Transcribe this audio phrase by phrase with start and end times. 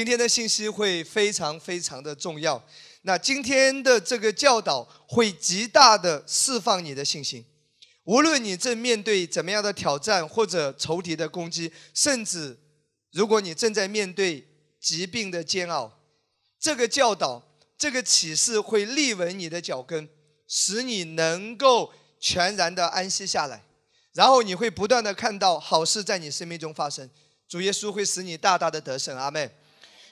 [0.00, 2.64] 今天的信息会非常非常的重要。
[3.02, 7.44] 那今天的这个教导会极大的释放你的信心，
[8.04, 12.58] 无论你正面对怎么样的挑战或者仇敌的攻击，甚至
[13.12, 14.48] 如果你正在面对
[14.80, 15.92] 疾病的煎熬，
[16.58, 17.42] 这个教导、
[17.76, 20.08] 这个启示会立稳你的脚跟，
[20.48, 23.62] 使你能够全然的安息下来，
[24.14, 27.10] 然后你会不断的看到好事在你生命中发生，
[27.46, 29.50] 主耶稣会使你大大的得胜，阿妹。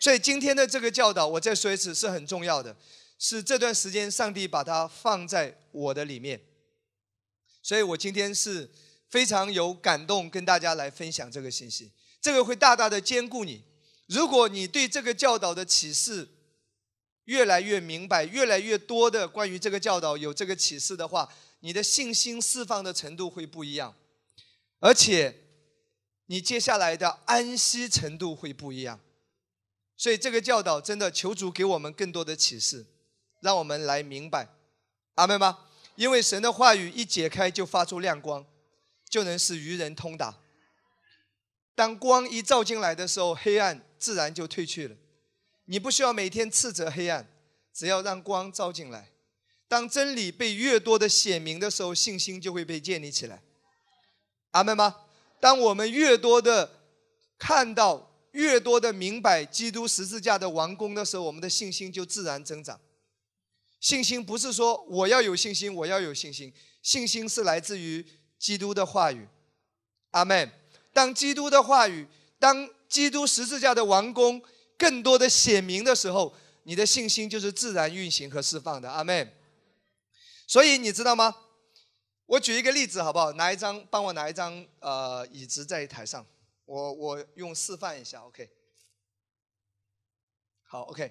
[0.00, 2.76] 所以今天的这个教导，我再说一次，是很重要的，
[3.18, 6.40] 是这段时间上帝把它放在我的里面，
[7.62, 8.70] 所以我今天是
[9.08, 11.92] 非常有感动，跟大家来分享这个信息。
[12.20, 13.64] 这个会大大的兼顾你。
[14.06, 16.28] 如果你对这个教导的启示
[17.24, 21.28] 越来越明白，越来越多的关于这个教导有这个启示的话，
[21.60, 23.94] 你的信心释放的程度会不一样，
[24.80, 25.34] 而且
[26.26, 28.98] 你接下来的安息程度会不一样。
[29.98, 32.86] 所以这个教导真的求主给我们更多的启示，
[33.40, 34.48] 让我们来明白，
[35.16, 35.66] 阿门吗？
[35.96, 38.46] 因为神的话语一解开就发出亮光，
[39.10, 40.38] 就能使愚人通达。
[41.74, 44.94] 当光一照进来的时候，黑暗自然就退去了。
[45.64, 47.28] 你不需要每天斥责黑暗，
[47.74, 49.10] 只要让光照进来。
[49.66, 53.42] 当真理被越多的显明的时候，信心就会被建立起来。
[54.52, 54.94] 阿门吗？
[55.40, 56.70] 当我们越多的
[57.36, 58.07] 看到。
[58.32, 62.80] 越多的明白基督十字架的完工的时候，我们的信心就自然增长。
[63.80, 66.52] 信心不是说我要有信心，我要有信心，
[66.82, 68.04] 信心是来自于
[68.38, 69.28] 基督的话语。
[70.10, 70.50] 阿门。
[70.92, 72.06] 当基督的话语，
[72.38, 74.42] 当基督十字架的完工
[74.76, 76.34] 更多的显明的时候，
[76.64, 78.90] 你的信心就是自然运行和释放的。
[78.90, 79.32] 阿门。
[80.46, 81.34] 所以你知道吗？
[82.26, 83.32] 我举一个例子好不好？
[83.32, 86.26] 拿一张，帮我拿一张呃椅子在台上。
[86.68, 88.50] 我我用示范一下，OK。
[90.64, 91.10] 好，OK。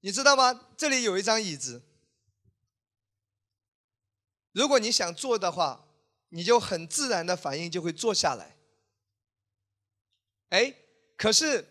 [0.00, 0.68] 你知道吗？
[0.76, 1.80] 这里有一张椅子。
[4.50, 5.88] 如果你想坐的话，
[6.30, 8.56] 你就很自然的反应就会坐下来。
[10.48, 10.74] 哎，
[11.16, 11.64] 可是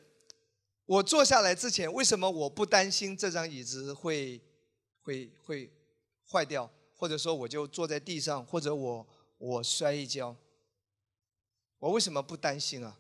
[0.86, 4.42] 我坐下来之前，为什么我不担心这张椅子会
[5.02, 5.70] 会会
[6.32, 10.34] 坏掉，或者说我就坐在地上，或者我我摔一跤？
[11.80, 13.00] 我为什么不担心啊？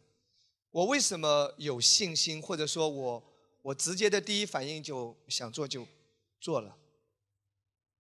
[0.72, 2.42] 我为什么有信心？
[2.42, 5.88] 或者说我我直接的第一反应就想做就
[6.40, 6.78] 做了？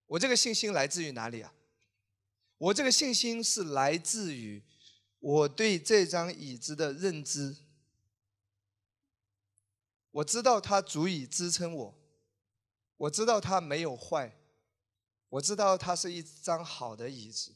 [0.05, 1.53] 我这个信心来自于哪里啊？
[2.57, 4.63] 我这个信心是来自于
[5.19, 7.55] 我对这张椅子的认知。
[10.11, 11.95] 我知道它足以支撑我，
[12.97, 14.35] 我知道它没有坏，
[15.29, 17.53] 我知道它是一张好的椅子。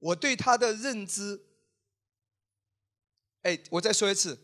[0.00, 1.40] 我对他的认知，
[3.42, 4.38] 哎，我再说一次，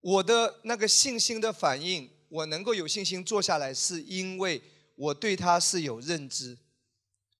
[0.00, 4.60] 我的那个信心的反应，我能够有信心坐下来，是因为
[4.96, 6.58] 我对他是有认知。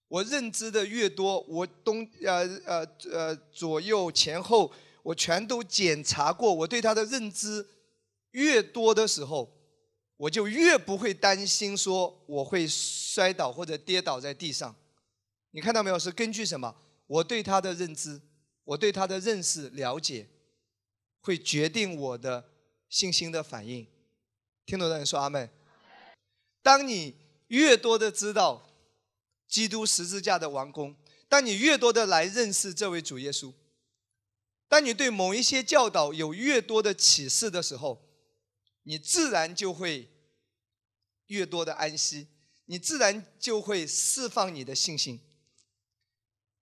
[0.08, 4.72] 我认知的越多，我东呃呃呃左右前后，
[5.02, 7.66] 我全都检查过，我对他的认知
[8.30, 9.52] 越多的时候，
[10.16, 14.76] 我就越不会担心说我会摔倒或者跌倒在地上。
[15.56, 15.98] 你看到没有？
[15.98, 16.76] 是根据什么？
[17.06, 18.20] 我对他的认知，
[18.62, 20.28] 我对他的认识了解，
[21.22, 22.52] 会决定我的
[22.90, 23.86] 信心的反应。
[24.66, 25.48] 听懂的人说阿妹。
[26.60, 28.68] 当你越多的知道
[29.48, 30.94] 基督十字架的完工，
[31.26, 33.50] 当你越多的来认识这位主耶稣，
[34.68, 38.06] 当你对某一些教导有越多的启示的时候，
[38.82, 40.10] 你自然就会
[41.28, 42.28] 越多的安息，
[42.66, 45.22] 你自然就会释放你的信心。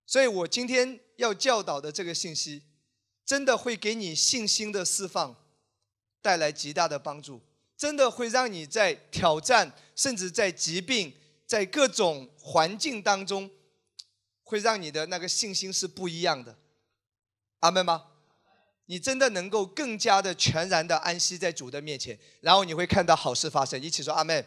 [0.07, 2.61] 所以我今天要教导的这个信息，
[3.25, 5.35] 真的会给你信心的释放
[6.21, 7.41] 带来极大的帮助，
[7.75, 11.11] 真的会让你在挑战，甚至在疾病，
[11.47, 13.49] 在各种环境当中，
[14.43, 16.55] 会让你的那个信心是不一样的。
[17.61, 18.05] 阿门吗？
[18.85, 23.81] 你真的能够更加的全然的安息在主的面前，然后你会看到好事发生。
[23.81, 24.45] 一起说阿门。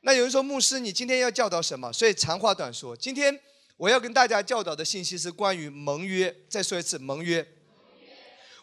[0.00, 1.92] 那有人说牧师，你今天要教导什么？
[1.92, 3.40] 所以长话短说，今天。
[3.78, 6.34] 我要跟大家教导的信息是关于盟约。
[6.48, 7.46] 再说一次，盟约。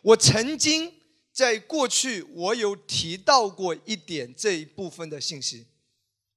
[0.01, 0.93] 我曾经
[1.31, 5.65] 在过去我有提到过一点这一部分的信息，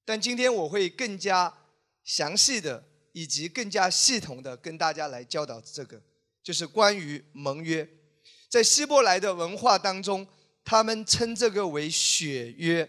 [0.05, 1.53] 但今天我会更加
[2.05, 2.83] 详细的
[3.13, 6.01] 以及更加系统的跟大家来教导这个，
[6.43, 7.87] 就是关于盟约。
[8.49, 10.27] 在希伯来的文化当中，
[10.65, 12.89] 他们称这个为血约，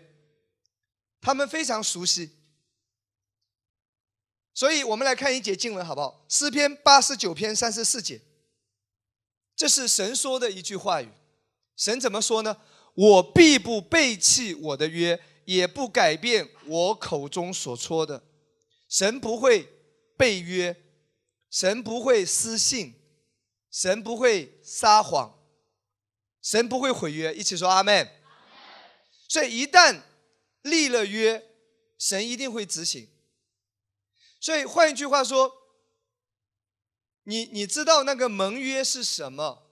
[1.19, 2.29] 他们非常熟悉。
[4.53, 6.25] 所以我们来看一节经文，好不好？
[6.27, 8.21] 诗篇八十九篇三十四节，
[9.55, 11.09] 这是神说的一句话语。
[11.77, 12.57] 神怎么说呢？
[12.95, 18.21] 我必不背弃我的约，也不改变我口中所说的。
[18.89, 19.69] 神不会
[20.17, 20.75] 背约，
[21.49, 22.95] 神不会失信，
[23.71, 25.39] 神不会撒谎，
[26.41, 27.33] 神不会毁约。
[27.33, 28.09] 一起说阿门。
[29.29, 30.01] 所以一旦
[30.63, 31.41] 立了约，
[31.97, 33.07] 神一定会执行。
[34.39, 35.53] 所以换一句话说，
[37.23, 39.63] 你你知道那个盟约是什么？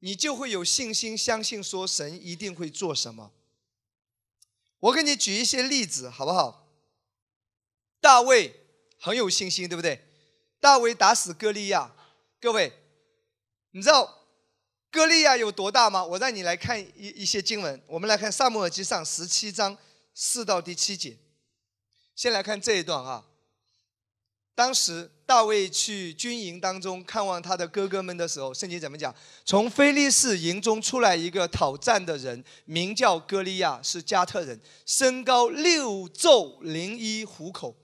[0.00, 3.32] 你就会有信心相信说神一定会做什么。
[4.80, 6.68] 我给你举一些例子好不好？
[8.00, 8.66] 大卫
[9.00, 10.06] 很有信心，对不对？
[10.60, 11.94] 大卫打死歌利亚，
[12.38, 12.70] 各位，
[13.70, 14.26] 你知道
[14.90, 16.04] 歌利亚有多大吗？
[16.04, 19.78] 我让你来看一一些经文，我们来看萨母耳记上十七章
[20.12, 21.16] 四到第七节。
[22.14, 23.24] 先来看这一段啊，
[24.54, 25.10] 当时。
[25.26, 29.14] 大卫去军营当中看望他的哥哥们的时候，圣经怎么讲？
[29.42, 37.74] 从菲利士营中出来一个讨战的人，名叫歌利亚，是加特人，身高六肘零一虎口。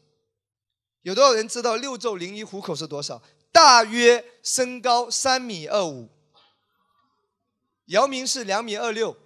[1.01, 3.23] 有多少人知道六肘零一虎口是多少？
[3.51, 6.11] 大约身高三米二五。
[7.87, 9.17] 姚明是两米二六，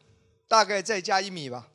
[0.46, 1.68] 大概再加一米吧。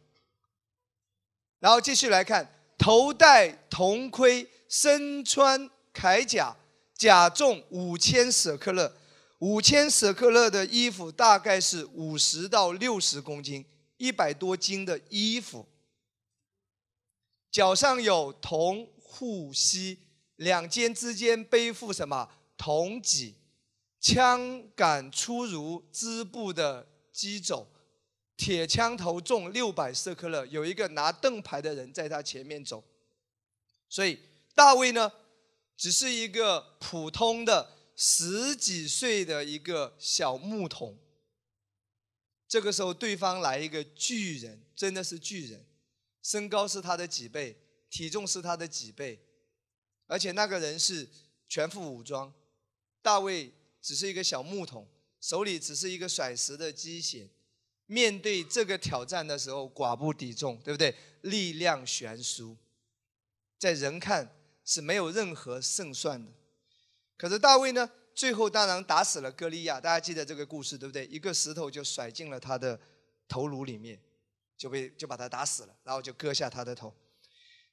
[1.60, 5.70] 然后继续来看，头戴铜盔，身穿。
[5.92, 6.56] 铠甲
[6.96, 8.96] 甲重五千舍克勒，
[9.40, 13.66] 五千舍克勒的衣服大概是五十到六十公斤，
[13.98, 15.68] 一百多斤的衣服。
[17.52, 19.98] 脚上有铜护膝，
[20.38, 23.36] 两肩之间背负什么铜戟，
[24.00, 27.68] 枪杆粗如织布的机肘，
[28.39, 32.81] 铁枪头重六百舍克勒，有一个拿盾牌的人在他前面走。
[33.89, 34.18] 所以
[34.56, 35.12] 大卫呢？
[35.75, 40.97] 只是一个普通的十几岁的一个小牧童。
[42.47, 45.65] 这个时候，对方来一个巨人，真的是巨人，
[46.24, 47.57] 身高是他的几倍，
[47.89, 49.19] 体重是他的几倍，
[50.07, 51.09] 而且那个人是
[51.50, 52.33] 全副武装。
[53.01, 53.51] 大卫
[53.81, 54.88] 只是一个小牧童，
[55.19, 57.27] 手里只是一个甩石的机械，
[57.89, 60.95] 面对这个挑战的时候，寡不敌众，对不对？
[61.24, 62.56] 力量悬殊，
[63.57, 64.30] 在人看。
[64.65, 66.31] 是没有任何胜算的。
[67.18, 69.81] 可是大卫呢，最后当然打死了歌利亚。
[69.81, 71.07] 大家记得这个故事对不对？
[71.07, 72.80] 一个石头就甩进了他的
[73.27, 74.00] 头颅里面，
[74.56, 76.94] 就被就把他打死了，然后就割下他的头。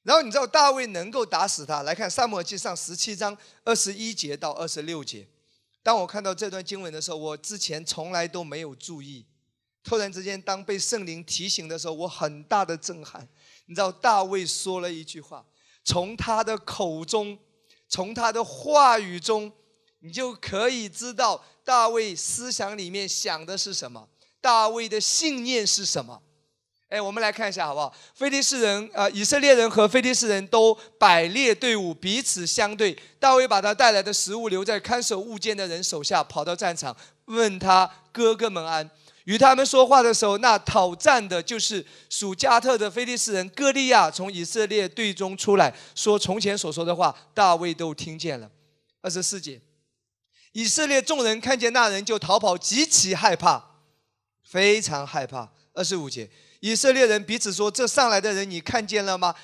[0.04, 1.82] 然后你知道大卫能够打死他？
[1.82, 5.28] 来看《萨母耳记上》十七章二十一节到二十六节。
[5.82, 9.26] 当我看到这段经文的时候，我之前从来都没有注意。
[9.86, 13.26] 突然之间，当被圣灵提醒的时候，我很大的震撼。
[13.66, 15.46] 你知道大卫说了一句话。
[15.84, 17.38] 从他的口中，
[17.88, 19.52] 从他的话语中，
[20.00, 24.08] 你就可以知道大卫思想里面想的是什么，
[24.40, 26.20] 大卫的信念是什么。
[26.88, 27.94] 哎，我们来看一下好不好？
[28.14, 32.96] 菲利士人啊，以色列人和菲利士人都摆列队伍，彼此相对。
[33.20, 36.96] 大卫把他带来的食物留在看守物件的人手下，跑到战场，
[37.26, 38.90] 问他哥哥们安。
[39.26, 48.50] 与他们说话的时候，那讨战的就是属加特的菲利士人哥利亚从以色列队中出来，说从前所说的话，大卫都听见了。
[49.02, 49.60] 二十四节，
[50.52, 53.62] 以色列众人看见那人就逃跑，极其害怕，
[54.44, 55.52] 非常害怕。
[55.74, 56.30] 二十五节，
[56.60, 59.34] 以色列人彼此说：“这上来的人，你看见了吗？”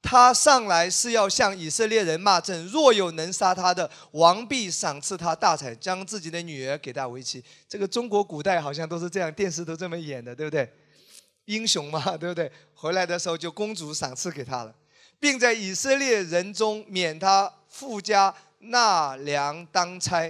[0.00, 7.44] 他上来是要向以色列人骂阵，若有能杀他的，王必赏赐他大彩，将自己的女儿给他为妻。
[7.68, 10.72] 这个中国古代好像都是这样，电视都这么演的，对不对？
[11.46, 12.50] 英雄嘛，对不对？
[12.74, 14.74] 回来的时候就公主赏赐给他了，
[15.18, 20.28] 并在以色列人中免他富家纳粮当差。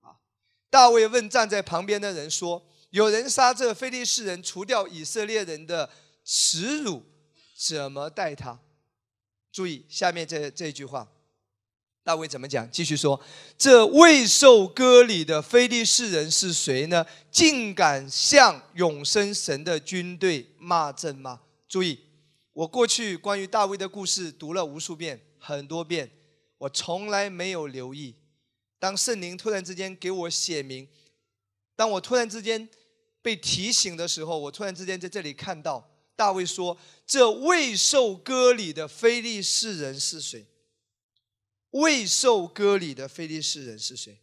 [0.00, 0.16] 啊，
[0.68, 5.88] 大卫问站在旁边的人说：“有人杀这非利士人，除掉以色列人的
[6.24, 7.02] 耻辱，
[7.56, 8.58] 怎么待他？”
[9.52, 11.08] 注意下面这这句话，
[12.04, 12.70] 大卫怎么讲？
[12.70, 13.20] 继续说
[13.58, 17.04] ：“这未受割礼的非利士人是谁呢？
[17.30, 21.98] 竟敢向永生神的军队骂阵吗？”注意，
[22.52, 26.10] 我过去关于大卫的故事读了无数遍，很多遍，
[26.58, 28.14] 我从来没有留意。
[28.78, 30.88] 当圣灵突然之间给我写明，
[31.76, 32.68] 当我突然之间
[33.20, 35.89] 被提醒的时候，我突然之间在这里看到。
[36.20, 36.76] 大卫说
[37.08, 40.46] ：“这未受割礼的非利士人是谁？
[41.70, 44.20] 未受割礼的非利士人是谁？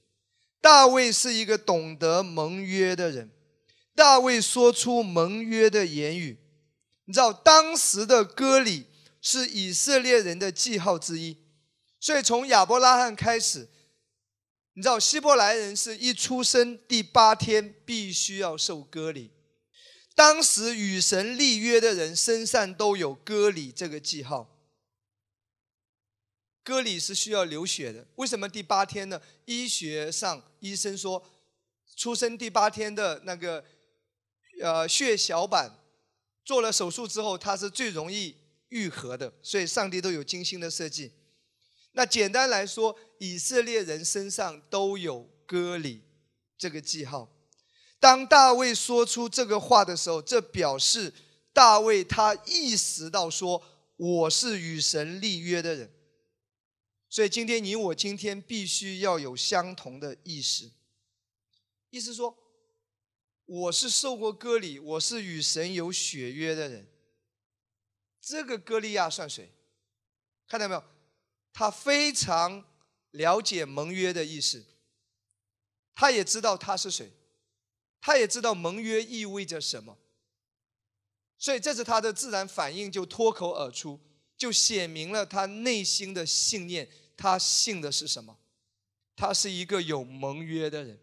[0.62, 3.32] 大卫是一个懂得盟约的人。
[3.96, 6.38] 大卫说出盟约的言语。
[7.06, 8.86] 你知道，当时的割礼
[9.20, 11.36] 是以色列人的记号之一。
[12.00, 13.68] 所以从亚伯拉罕开始，
[14.74, 19.32] 你知道希伯来人是一出生第八天必须要受割礼，
[20.18, 24.52] 当时与神立约的人身上都有割礼这个记号。
[26.64, 29.22] 割礼是需要流血的，为什么第八天呢？
[29.46, 31.24] 医学上医生说，
[31.96, 33.64] 出生第八天的那个
[34.60, 35.72] 呃血小板
[36.44, 38.36] 做了手术之后，它是最容易
[38.70, 41.12] 愈合的，所以上帝都有精心的设计。
[41.92, 46.02] 那简单来说，以色列人身上都有割礼
[46.58, 47.32] 这个记号。
[48.00, 51.14] 当大卫说出这个话的时候，这表示
[51.52, 53.64] 大卫他意识到说
[53.96, 55.92] 我是与神立约的人。
[57.10, 60.72] 所以今天你我今天必须要有相同的意识，
[61.90, 62.38] 意思说
[63.46, 66.88] 我是受过割礼，我是与神有血约的人。
[68.22, 69.50] 这个歌利亚算谁？
[70.48, 70.84] 看到没有？
[71.54, 72.64] 他非常
[73.12, 74.64] 了解盟约的意思，
[75.96, 77.12] 他也知道他是谁，
[78.00, 79.98] 他也知道盟约意味着什么，
[81.38, 84.00] 所以这是他的自然反应，就脱口而出，
[84.38, 86.90] 就写明了他内心的信念。
[87.16, 88.38] 他信的是什么？
[89.16, 91.00] 他是一个有盟约的人。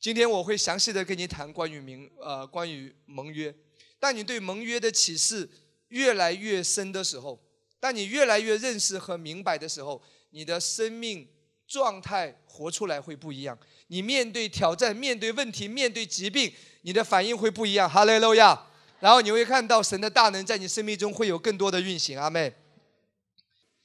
[0.00, 3.54] 今天我会详细的跟你谈关于名呃关于盟约。
[3.98, 5.48] 当你对盟约的启示
[5.88, 7.42] 越来越深的时候。
[7.78, 11.28] 当你越来越认识和明白的时候，你的生命
[11.68, 13.56] 状态活出来会不一样。
[13.88, 16.52] 你面对挑战、面对问题、面对疾病，
[16.82, 17.88] 你的反应会不一样。
[17.88, 18.66] 哈利路亚！
[18.98, 22.18] 然后你会看到神的大能在你生命中会有更多的运行。
[22.18, 22.54] 阿妹，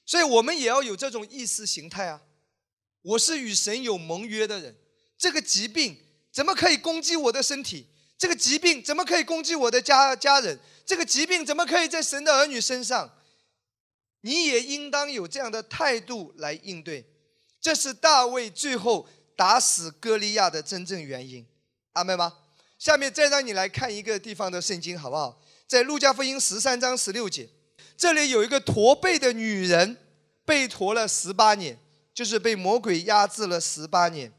[0.06, 2.22] 所以我们也要有这种意识形态啊！
[3.02, 4.76] 我是与神有盟约的人，
[5.18, 5.98] 这个疾病
[6.32, 7.88] 怎么可以攻击我的身体？
[8.18, 10.58] 这个疾病怎么可以攻击我的家家人？
[10.86, 13.12] 这个疾病怎么可以在神的儿女身上？
[14.22, 17.04] 你也应当有这样的态度来应对，
[17.60, 19.10] 这是大卫最后
[19.42, 21.44] 打死歌利亚的真正原因，
[21.94, 22.32] 阿妹吗？
[22.78, 25.42] 下面再让你来看一个地方的圣经，好不好？
[25.68, 27.50] 在路加福音十三章十六节，
[27.98, 29.98] 这里有一个驼背的女人，
[30.46, 31.76] 被驼了十八年，
[32.14, 34.32] 就是被魔鬼压制了十八年。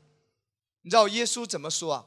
[0.83, 2.05] 你知道耶稣怎么说啊？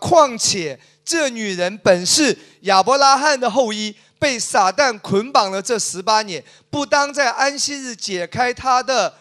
[0.00, 3.94] 况且这女人本是亚伯拉罕的后裔。
[4.18, 9.18] 被撒旦捆绑了这十八年，不当在安息日解开她的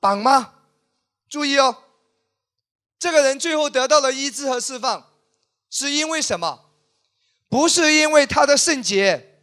[0.00, 0.54] 绑吗？
[1.28, 1.84] 注意哦，
[2.98, 5.12] 这个人最后得到了医治和释放，
[5.70, 6.70] 是因为什么？
[7.48, 9.40] 不是因为他的圣洁，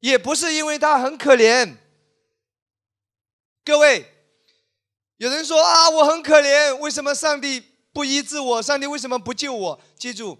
[0.00, 1.76] 也不是因为他很可怜。
[3.64, 4.12] 各位，
[5.18, 8.62] 有人说啊，我很可怜，为什么上帝不医治我？
[8.62, 9.80] 上帝为什么不救我？
[9.96, 10.38] 记住。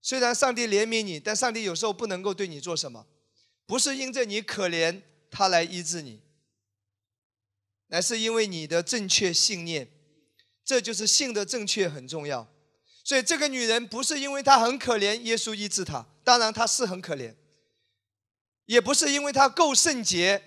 [0.00, 3.06] 虽然上帝怜悯你，但上帝有时候不能够对你做什么，
[3.66, 6.22] 不是因着你可怜他来医治你，
[7.88, 9.90] 乃是因为你的正确信念，
[10.66, 12.46] 这就是信的正确很重要。
[13.02, 17.34] 所以这个女人不是因为她很可怜，耶稣医治她，当然她是很可怜，
[18.66, 20.42] 也不是因为她够圣洁，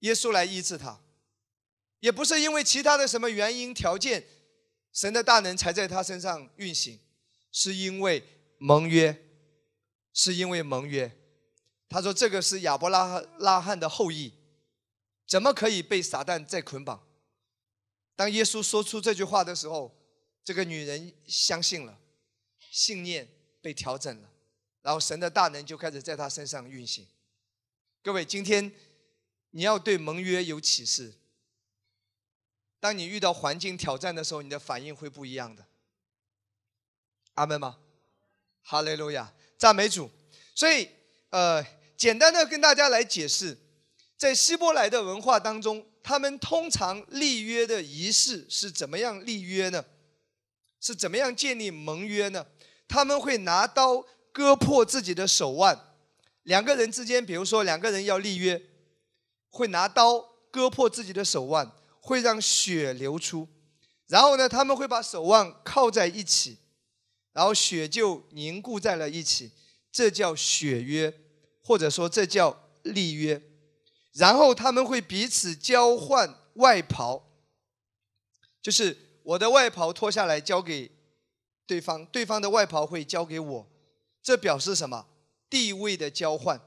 [0.00, 0.98] 耶稣来医治她，
[2.00, 4.26] 也不是因为其他的什么原因条件，
[4.92, 6.98] 神的大能才在她身上运行，
[7.52, 8.24] 是因为。
[8.60, 9.24] 盟约，
[10.12, 11.16] 是因为盟约。
[11.88, 14.34] 他说：“这个是亚伯拉拉罕的后裔，
[15.28, 17.00] 怎么可以被撒旦再捆绑？”
[18.18, 19.96] 当耶稣说出这句话的时候，
[20.42, 22.00] 这个女人相信了，
[22.58, 23.28] 信念
[23.60, 24.28] 被调整了，
[24.82, 27.06] 然后神的大能就开始在她身上运行。
[28.02, 28.72] 各位，今天
[29.50, 31.14] 你要对盟约有启示。
[32.80, 35.64] 当你遇到环境挑战的时候，你的反应会不一样的。
[37.34, 37.78] 阿门吗？
[38.62, 40.10] 哈利路亚，赞美主。
[40.56, 40.90] 所以，
[41.30, 41.64] 呃，
[41.96, 43.56] 简单的跟大家来解释，
[44.16, 49.84] 在希伯来的文化当中，他们通常立约的仪式是怎么样立约呢？
[50.80, 52.46] 是怎么样建立盟约呢？
[52.88, 55.78] 他们会拿刀割破自己的手腕。
[56.44, 58.58] 两个人之间，比如说两个人要立约，
[59.50, 60.18] 会拿刀
[60.50, 63.46] 割破自己的手腕，会让血流出，
[64.06, 66.56] 然后呢，他们会把手腕靠在一起。
[67.34, 69.52] 然后血就凝固在了一起，
[69.92, 71.12] 这叫血约，
[71.62, 73.42] 或者说这叫立约。
[74.18, 77.22] 然后他们会彼此交换外袍，
[78.60, 80.90] 就是我的外袍脱下来交给
[81.64, 83.70] 对方，对方的外袍会交给我，
[84.20, 85.06] 这表示什么？
[85.48, 86.60] 地位的交换。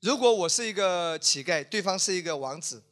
[0.00, 2.84] 如果我是一个乞丐，对方是一个王子，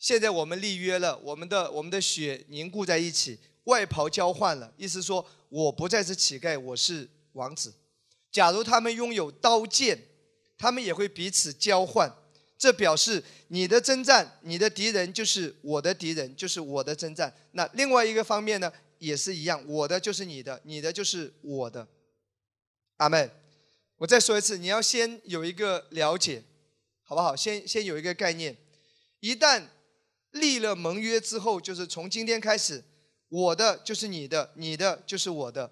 [0.00, 5.24] 现在我们立约了，我们的我们的血凝固在一起，外袍交换了，意思说。
[5.50, 7.72] 我不再是乞丐，我是王子。
[8.32, 9.96] 假如他们拥有刀剑，
[10.58, 12.12] 他们也会彼此交换。
[12.64, 17.30] 这表示你的征战，你的敌人就是我的敌人，就是我的征战。
[17.52, 21.86] 那另外一个方面呢，也是一样，我的就是你的，你的就是我的。
[22.96, 23.30] 阿门。
[23.98, 26.42] 我再说一次，你要先有一个了解，
[27.02, 27.36] 好不好？
[27.36, 28.56] 先先有一个概念。
[29.20, 29.64] 一旦
[30.30, 32.82] 立了盟约之后，就是从今天开始，
[33.28, 35.70] 我的就是你的，你的就是我的。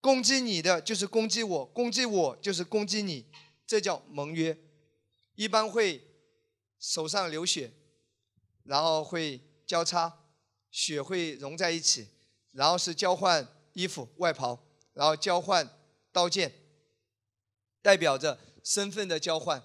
[0.00, 3.26] 攻击你的就是攻击我，攻击我就是攻击你，
[3.66, 4.56] 这叫盟约。
[5.34, 6.02] 一般会
[6.82, 7.70] 手上流血，
[8.64, 10.12] 然后会交叉，
[10.72, 12.08] 血会融在一起，
[12.50, 14.58] 然后是交换衣服外袍，
[14.92, 15.70] 然后交换
[16.10, 16.52] 刀剑，
[17.80, 19.62] 代表着身份的交换。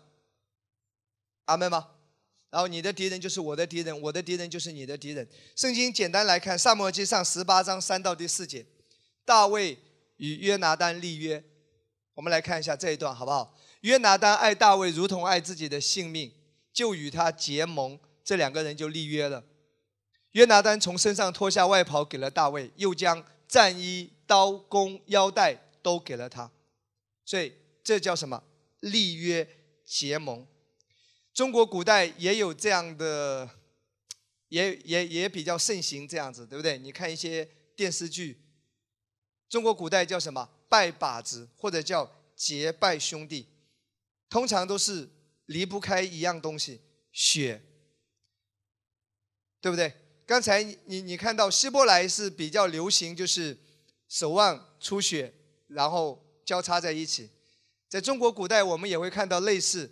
[1.46, 1.96] 阿门吗？
[2.52, 5.28] 然后你的敌人就是我的敌人，我的敌人就是你的敌人。
[5.56, 8.66] 圣经简单来看，《萨摩记上》十八章三到第四节，
[9.26, 9.80] 大卫。
[10.18, 11.44] 与约拿丹立约，
[12.16, 13.56] 我们来看一下这一段好不好？
[13.82, 16.34] 约拿丹爱大卫如同爱自己的性命，
[16.78, 19.44] 就与他结盟，这两个人就立约了。
[20.34, 26.52] 约拿丹从身上脱下外袍给了大卫，又将战衣、刀弓、腰带都给了他，
[27.26, 27.52] 所以
[27.84, 28.44] 这叫什么？
[28.82, 29.50] 立约
[29.84, 30.46] 结盟。
[31.34, 33.50] 中国古代也有这样的，
[34.50, 36.78] 也也也比较盛行这样子，对不对？
[36.78, 38.40] 你看一些电视剧。
[39.50, 40.48] 中国古代叫什么？
[40.70, 43.48] 拜把子，或者叫结拜兄弟，
[44.30, 45.10] 通常都是
[45.48, 46.80] 离不开一样东西——
[47.12, 47.62] 血，
[49.60, 49.92] 对不对？
[50.26, 53.58] 刚才你你看到希伯来是比较流行，就是
[54.08, 55.34] 手腕出血，
[55.68, 57.32] 然后交叉在一起。
[57.90, 59.92] 在中国古代，我们也会看到类似，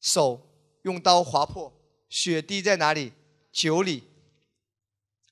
[0.00, 1.72] 手用刀划破，
[2.08, 3.12] 血滴在哪里？
[3.52, 4.02] 酒里、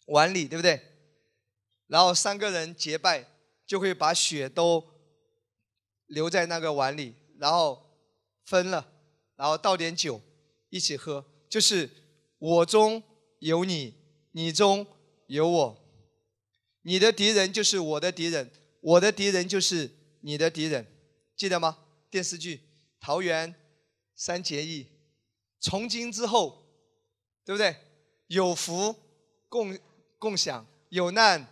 [0.06, 0.80] 碗里，对不对？
[1.86, 3.30] 然后三个人结拜。
[3.64, 4.84] 就会把血都
[6.08, 7.96] 留在那个碗里，然后
[8.44, 8.91] 分了，
[9.36, 10.20] 然后倒点酒
[10.68, 11.90] 一起喝，就是
[12.38, 13.02] 我中
[13.38, 13.94] 有你，
[14.32, 14.86] 你中
[15.26, 15.78] 有我，
[16.82, 19.90] 你的敌人就是我的敌人，我的敌人就是
[20.20, 20.86] 你的敌人，
[21.36, 21.78] 记得吗？
[22.10, 22.56] 电视剧
[23.00, 23.54] 《桃园
[24.14, 24.84] 三结义》，
[25.60, 26.66] 从今之后，
[27.44, 27.74] 对不对？
[28.28, 28.94] 有福
[29.48, 29.78] 共
[30.18, 31.46] 共享，有难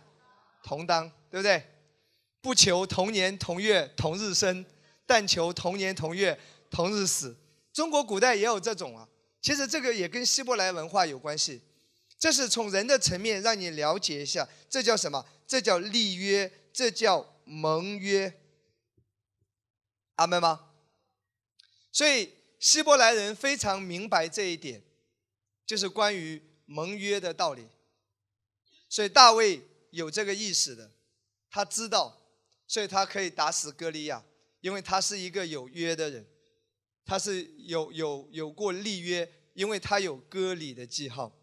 [0.63, 1.63] 同当，对不对？
[2.41, 4.65] 不求同年同月同日生，
[5.05, 6.39] 但求同年同月
[6.69, 7.37] 同日死。
[7.73, 9.07] 中国古代也有这种啊，
[9.41, 11.61] 其实这个也跟希伯来文化有关系。
[12.17, 15.25] 这是从人的层面让你了解一下，这叫什么？
[15.47, 18.39] 这叫立约，这叫盟约。
[20.15, 20.67] 阿门吗？
[21.91, 24.83] 所以希伯来人非常明白这一点，
[25.65, 27.67] 就是关于盟约的道理。
[28.87, 30.91] 所以大卫有这个意识的，
[31.49, 32.19] 他知道。
[32.67, 34.23] 所以他可以打死歌利亚，
[34.61, 36.25] 因为他是一个有约的人，
[37.05, 41.37] 他是有有有过立约，因为他有割礼的记号。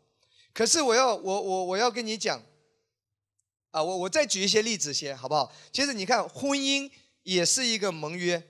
[0.53, 2.43] 可是我要我我我要跟你讲，
[3.71, 5.53] 啊，我我再举一些例子先好不好？
[5.73, 6.91] 其实你看，婚姻
[7.23, 8.43] 也是一个盟约，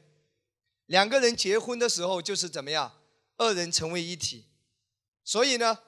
[0.87, 3.01] 两个人结婚的时候就是怎么样，
[3.37, 4.47] 二人成为一体，
[5.25, 5.79] 所以呢，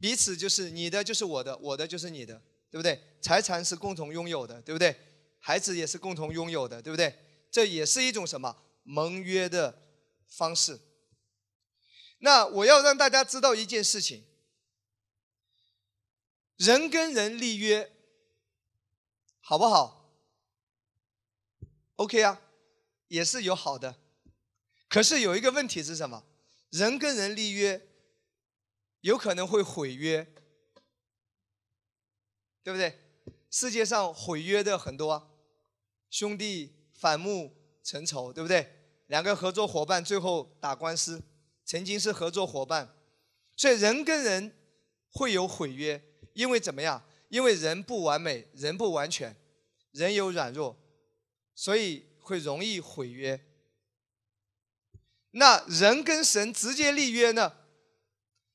[0.00, 3.00] 彼此就是你的就是我的，我的就是你的，对不对？
[3.20, 4.96] 财产是共同拥有的，对不对？
[5.38, 7.14] 孩子也是共同拥有的，对不对？
[7.50, 9.82] 这也是一种什么盟约的
[10.28, 10.80] 方式？
[12.18, 14.24] 那我要让大家知道一件事情：
[16.56, 17.92] 人跟人立约，
[19.40, 20.14] 好不好
[21.96, 22.40] ？OK 啊，
[23.08, 23.96] 也是有好的。
[24.88, 26.24] 可是有一个问题是什么？
[26.70, 27.86] 人跟人立约，
[29.00, 30.24] 有可能会毁约，
[32.62, 33.00] 对不对？
[33.50, 35.30] 世界上毁约的很多。
[36.10, 38.66] 兄弟反目成仇，对不对？
[39.08, 41.22] 两个合作伙伴最后打官司，
[41.64, 42.88] 曾经是合作伙伴，
[43.54, 44.52] 所以人跟人
[45.12, 47.04] 会有毁约，因为怎么样？
[47.28, 49.36] 因为人不完美，人不完全，
[49.92, 50.76] 人有软弱，
[51.54, 53.38] 所以会容易毁约。
[55.32, 57.52] 那人跟神直接立约呢？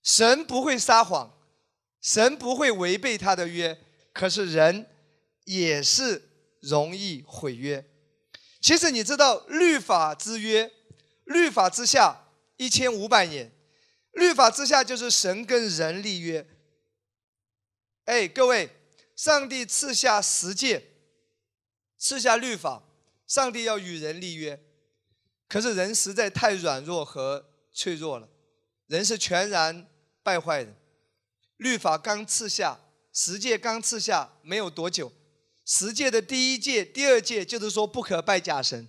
[0.02, 1.38] 神不会撒谎，
[2.02, 3.80] 神不会违背他的约，
[4.12, 4.88] 可是人
[5.46, 6.26] 也是。
[6.62, 7.86] 容易毁约。
[8.62, 10.72] 其实你知道，律法之约，
[11.24, 13.52] 律法之下一千五百年，
[14.12, 16.46] 律法之下就是神跟人立约。
[18.06, 18.70] 哎，各位，
[19.16, 20.84] 上帝赐下十诫，
[21.98, 22.84] 赐下律法，
[23.28, 24.62] 上帝要与人立约。
[25.48, 28.28] 可是人实在太软弱和脆弱了，
[28.88, 29.88] 人是全然
[30.22, 30.74] 败坏的。
[31.58, 32.80] 律法刚赐下，
[33.14, 35.12] 十诫刚赐下，没有多久。
[35.72, 38.88] 十诫的第一诫、第二诫就是说不可拜假神，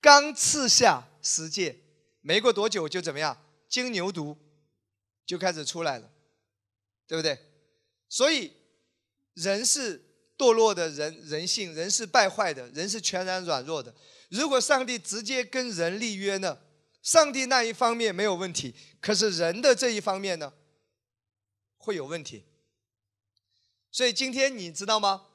[0.00, 1.74] 刚赐下十诫，
[2.20, 3.36] 没过多久就怎么样？
[3.68, 4.36] 金牛犊
[5.26, 6.08] 就开始出来了，
[7.08, 7.36] 对不对？
[8.08, 8.52] 所以
[9.32, 10.04] 人是
[10.38, 13.92] 堕落的人，人性人是败坏的，人是全然软弱的。
[14.28, 16.60] 如果上帝直接跟人立约呢？
[17.02, 20.52] 上帝那一方面没有问题，可是人的这一方面呢，
[21.76, 22.44] 会有问题。
[23.90, 25.26] 所以今天你知道吗？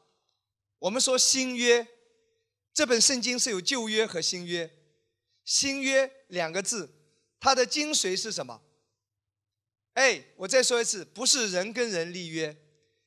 [0.79, 1.87] 我们说新约，
[2.73, 4.71] 这本圣经是有旧约和新约。
[5.45, 6.89] 新约两个字，
[7.39, 8.61] 它的精髓是什么？
[9.93, 12.55] 哎，我再说一次，不是人跟人立约，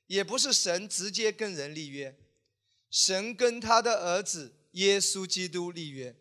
[0.06, 2.18] 也不是神直接跟人立约，
[2.90, 6.14] 神跟他的儿子耶稣基督立约，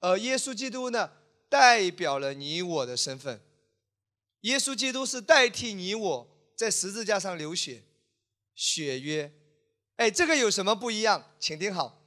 [0.00, 1.10] 而耶稣基督呢，
[1.50, 3.42] 代表了你我的身份。
[4.42, 7.82] 耶稣基督是代替你我在十字架上流血，
[8.54, 9.32] 血约。
[9.96, 11.24] 哎，这个有什么不一样？
[11.38, 12.02] 请听好，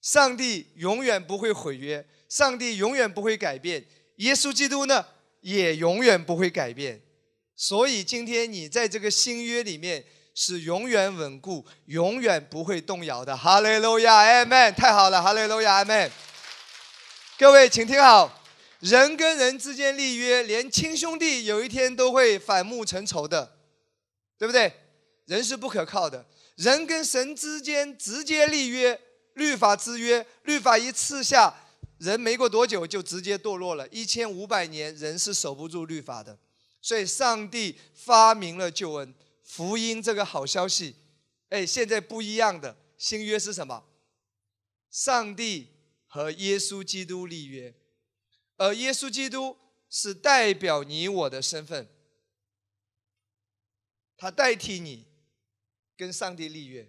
[0.00, 2.06] 上帝永远不会毁约。
[2.26, 3.84] 上帝永远不会改变，
[4.16, 5.06] 耶稣基督呢
[5.40, 7.00] 也永远不会改变，
[7.54, 13.36] 所以今天你在这个新约里面是永远稳固、永远不会动摇的。
[13.36, 14.74] 哈利路亚，阿门！
[14.74, 16.10] 太好了，哈利路亚，阿门！
[17.38, 18.42] 各位请听好，
[18.80, 23.58] 人跟人之间立约，连亲兄弟有一天都会反目成仇的，
[24.36, 24.72] 对不对？
[25.26, 29.00] 人是不可靠的，人跟神之间直接立约，
[29.34, 31.62] 律法之约，律法一次下。
[31.98, 36.38] 人没过多久就直接堕落了，一千五百年人是守不住律法的，
[36.82, 40.96] 所以上帝发明了救恩福音这个好消息。
[41.48, 43.84] 哎，现在不一样的新约是什么？
[44.90, 45.68] 上帝
[46.06, 47.74] 和耶稣基督立约，
[48.56, 49.56] 而耶稣基督
[49.88, 51.88] 是代表你我的身份，
[54.16, 55.06] 他代替你
[55.96, 56.86] 跟上帝立约，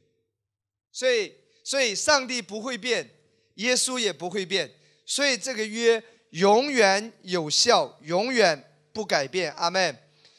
[0.92, 3.10] 所以所以上帝不会变，
[3.56, 4.72] 耶稣也不会变。
[5.06, 9.54] 所以这个约永远有效，永远不改变。
[9.54, 9.98] 阿门。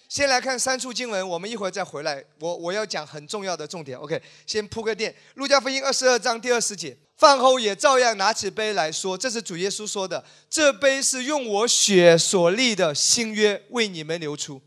[0.09, 2.25] 先来看三处经文，我们一会儿再回来。
[2.39, 3.99] 我我要讲很重要的重点。
[3.99, 5.13] OK，先铺个垫。
[5.35, 14.63] 路加福音二十二章第二十节，饭后也照样拿起杯来说：“这是主耶稣说的，这杯是用我血所立的新约，为你们流出。”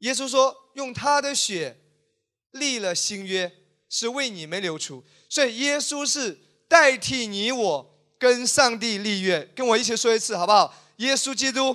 [0.00, 1.79] 耶稣说：“用他的血
[2.52, 3.52] 立了新约，
[3.88, 7.90] 是为你们流出。”所以耶稣是代替你我。
[8.20, 10.74] 跟上帝立约，跟我一起说一次好不好？
[10.96, 11.74] 耶稣基督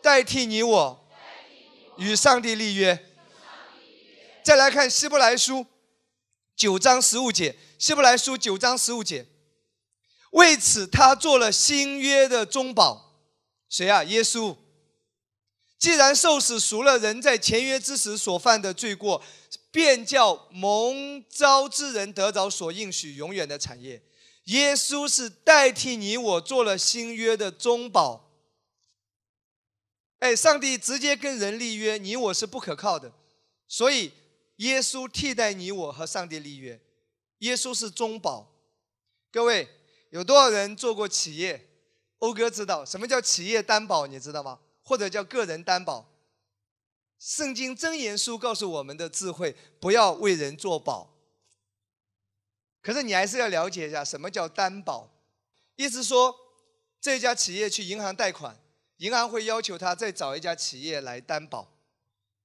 [0.00, 1.06] 代替你我
[1.98, 3.10] 与上帝立约。
[4.42, 5.66] 再来看希伯来书
[6.56, 9.26] 九章十五节，希伯来书九章十五节，
[10.30, 13.20] 为此他做了新约的中保。
[13.68, 14.02] 谁啊？
[14.04, 14.56] 耶稣。
[15.84, 19.22] 既然受死赎了人在签约之时所犯的罪过，
[19.70, 24.02] 便叫蒙召之人得着所应许永远的产业。
[24.44, 28.32] 耶稣是代替你我做了新约的中保。
[30.20, 33.12] 哎，上帝直接跟人立约，你我是不可靠的，
[33.68, 34.10] 所以
[34.56, 36.80] 耶稣替代你我和上帝立约。
[37.40, 38.50] 耶稣是中保。
[39.30, 39.68] 各位
[40.08, 41.68] 有多少人做过企业？
[42.20, 44.60] 欧哥知道什么叫企业担保，你知道吗？
[44.84, 46.10] 或者叫个人担保？
[47.18, 51.14] 圣经真言书告诉我们的智慧：不要为人做保。
[52.82, 55.10] 可是你还是要了解一下什么叫担保，
[55.76, 56.36] 意思说
[57.00, 58.60] 这家企业去银行贷款，
[58.98, 61.72] 银行会要求他再找一家企业来担保。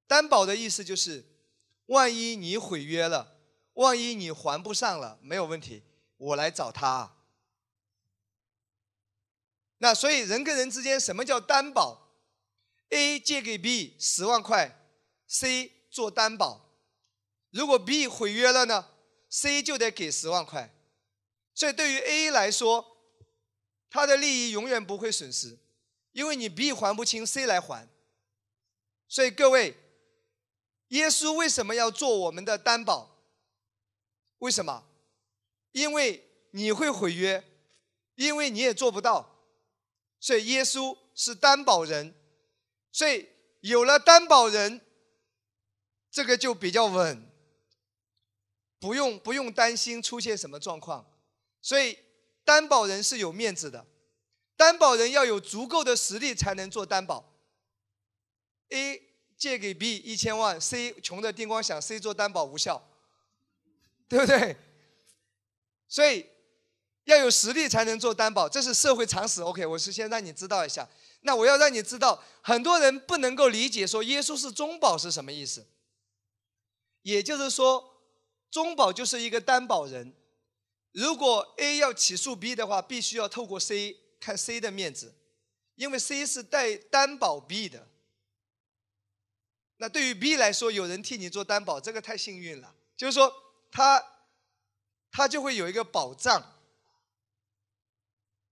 [0.08, 1.26] 担保的意思就是，
[1.88, 3.36] 万一你毁约了，
[3.74, 5.84] 万一你还不上了，没有问题，
[6.16, 7.18] 我来找他。
[9.80, 12.09] 那所以人跟人之间什么叫担保
[12.90, 14.90] ？A 借给 B 十万块
[15.28, 16.72] ，C 做担保，
[17.52, 18.90] 如果 B 毁约了呢
[19.30, 20.74] ？C 就得给十万块，
[21.54, 22.98] 所以对于 A 来说，
[23.90, 25.58] 他的利益永远不会损失，
[26.12, 27.88] 因为你 B 还不清，C 来还。
[29.08, 29.76] 所以各位，
[30.90, 33.20] 耶稣为什么要做我们的担保？
[34.40, 34.86] 为什么？
[35.72, 37.44] 因为你会毁约，
[38.16, 39.46] 因为你也做不到，
[40.20, 42.16] 所以耶稣是担保人。
[42.92, 43.30] 所以
[43.62, 44.82] 有了担保人，
[46.12, 47.26] 这个就比较稳。
[48.82, 51.06] 不用不用担心出现什么状况，
[51.62, 52.00] 所以
[52.46, 53.86] 担保人是有面子的，
[54.56, 57.38] 担保人要有足够的实力才能做担保。
[58.70, 59.02] A
[59.36, 62.82] 借给 B 一千万，C 穷的叮咣响，C 做担保无效，
[64.08, 64.56] 对不对？
[65.90, 66.26] 所以
[67.04, 69.42] 要有实力才能做担保，这是社会常识。
[69.42, 70.88] OK，我是先让你知道一下。
[71.22, 75.68] 那我要让你知道，很多人不能够理解说耶稣是中保是什么意思，
[77.02, 77.96] 也就是说。
[78.52, 80.12] 中保就是一个担保人，
[80.92, 85.14] 如果 A 要起诉 B 的话，必须要透过 C 看 C 的面子，
[85.76, 87.88] 因为 C 是带担保 B 的。
[89.78, 92.74] 那对于 B 来说，有人替你做担保，这个太幸运了。
[92.98, 93.32] 就是说，
[93.70, 94.04] 他
[95.12, 96.59] 他就会有一个保障。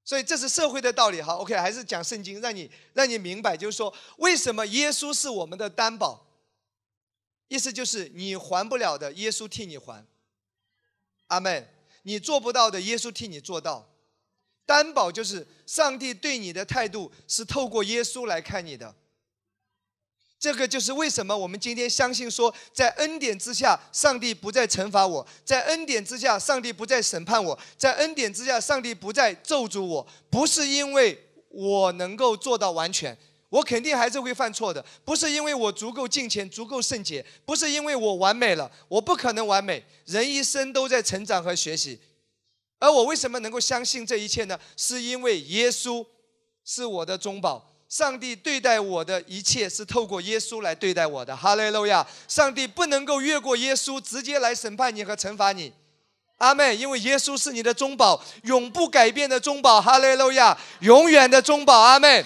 [0.07, 1.21] 所以这是社会的道理。
[1.21, 6.25] 哈，OK，还是讲圣经，让你让你明白，就是说，为什么耶稣是我们的担保？
[7.49, 10.05] 意思就是你还不了的，耶稣替你还。
[11.27, 11.67] 阿门。
[12.03, 13.85] 你做不到的，耶稣替你做到。
[14.65, 18.95] 担保就是上帝对你的态度是透过耶稣来看你的。
[20.39, 30.07] 这个就是为什么我们今天相信说，在恩典之下，上帝不再惩罚我；在恩典之下，上帝不再审判我；在恩典之下，上帝不再咒诅我。
[30.29, 33.17] 不是因为我能够做到完全，
[33.49, 39.83] 我肯定还是会犯错的；不是因为我足够敬虔、足够圣洁；不是因为我完美了，我不可能完美。
[40.05, 41.99] 人一生都在成长和学习。
[42.77, 44.59] 而我为什么能够相信这一切呢？
[44.75, 46.05] 是因为耶稣
[46.63, 47.73] 是我的中保。
[47.89, 52.05] 上帝对待我的一切是透过耶稣来对待我的，哈利路亚！
[52.27, 55.71] 上帝不能够越过耶稣直接来审判你和惩罚你，
[56.39, 60.57] 阿妹，因为耶稣是你的中保，永不改变的中保，哈利路亚！
[60.81, 62.25] 永远的中保，阿妹。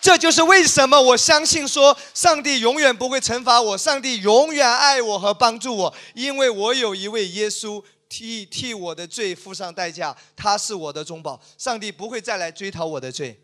[0.00, 13.38] 这就是为什么我相信说，上帝永远不会惩罚我，上帝永远爱我和帮助我，因为我有一位耶稣替替我的罪付上代价，他是我的中保，上帝不会再来追讨我的罪。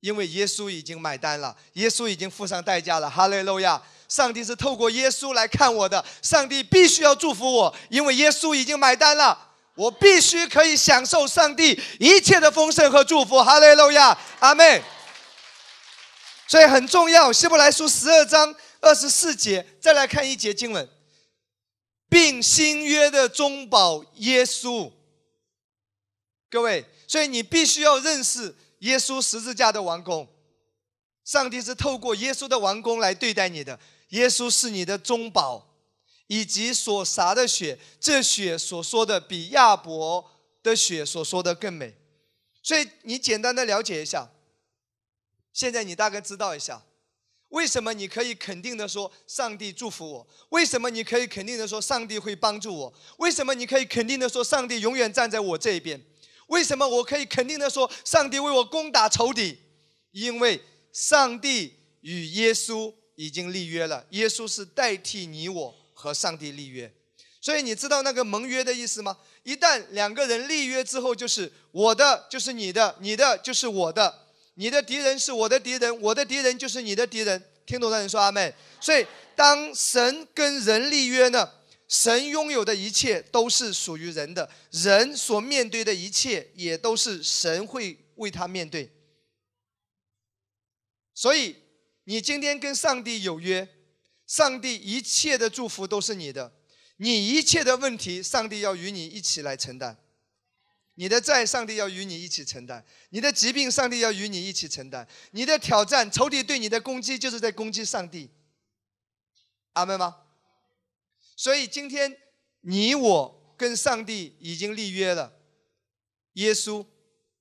[0.00, 3.08] 因为耶稣已经买单了，耶稣已经付上代价了。
[3.08, 3.80] 哈利路亚！
[4.08, 9.38] 上帝是透过耶稣来看我的，上帝必须要祝福我，因为耶稣已经买单了，
[9.76, 13.40] 我必须可以享受上帝一切的丰盛和祝福。
[13.40, 14.82] 哈利路亚，阿门。
[16.48, 20.88] 所以很重要，希伯来书十二章二十四节，再来看一节经文，
[22.08, 24.90] 并新约的中保耶稣。
[26.50, 28.56] 各位，所以你必须要认识。
[28.80, 30.28] 耶稣十字架的完工，
[31.24, 33.80] 上帝是透过耶稣的完工来对待你的。
[34.10, 35.76] 耶稣是你的中保，
[36.26, 40.30] 以及所洒的血，这血所说的比亚伯
[40.62, 41.94] 的血所说的更美。
[42.62, 44.30] 所以你简单的了解一下，
[45.52, 46.82] 现在你大概知道一下，
[47.50, 50.28] 为什么你可以肯定的说上帝祝福我？
[50.48, 52.94] 为什么你可以肯定的说上帝会帮助我？
[53.18, 56.04] 为什么你可以肯定的说上帝永远站在我这一边？
[56.50, 59.58] 为什么我可以肯定的说，上帝为我攻打仇敌？
[60.12, 60.60] 因为
[60.92, 66.92] 上帝与耶稣已经立约了，耶稣是代替你我和上帝立约。
[67.40, 69.16] 所以你知道那个盟约的意思吗？
[69.44, 77.42] 一旦两个人立约之后，就是我的就是你的，你的就是我的，你的敌人是我的敌人，我的敌人就是你的敌人。
[77.64, 78.52] 听懂的人说阿门。
[78.80, 81.48] 所以当神跟人立约呢？
[81.90, 88.92] 神拥有的一切都是属于人的，人所面对的一切也都是神会为他面对。
[91.12, 91.56] 所以，
[92.04, 93.68] 你今天跟上帝有约，
[94.24, 96.52] 上帝一切的祝福都是你的，
[96.98, 99.98] 你一切的问题，上帝要与你一起来承担。
[100.94, 108.30] 你的债，上帝要与你一起承担；你的疾病，上帝要与你一起承担；你的挑战，仇敌对你的攻击，就是在攻击上帝。
[109.72, 110.18] 阿门吗？
[111.40, 112.20] 所以今天
[112.60, 115.40] 你我跟上帝已经立约了，
[116.34, 116.86] 耶稣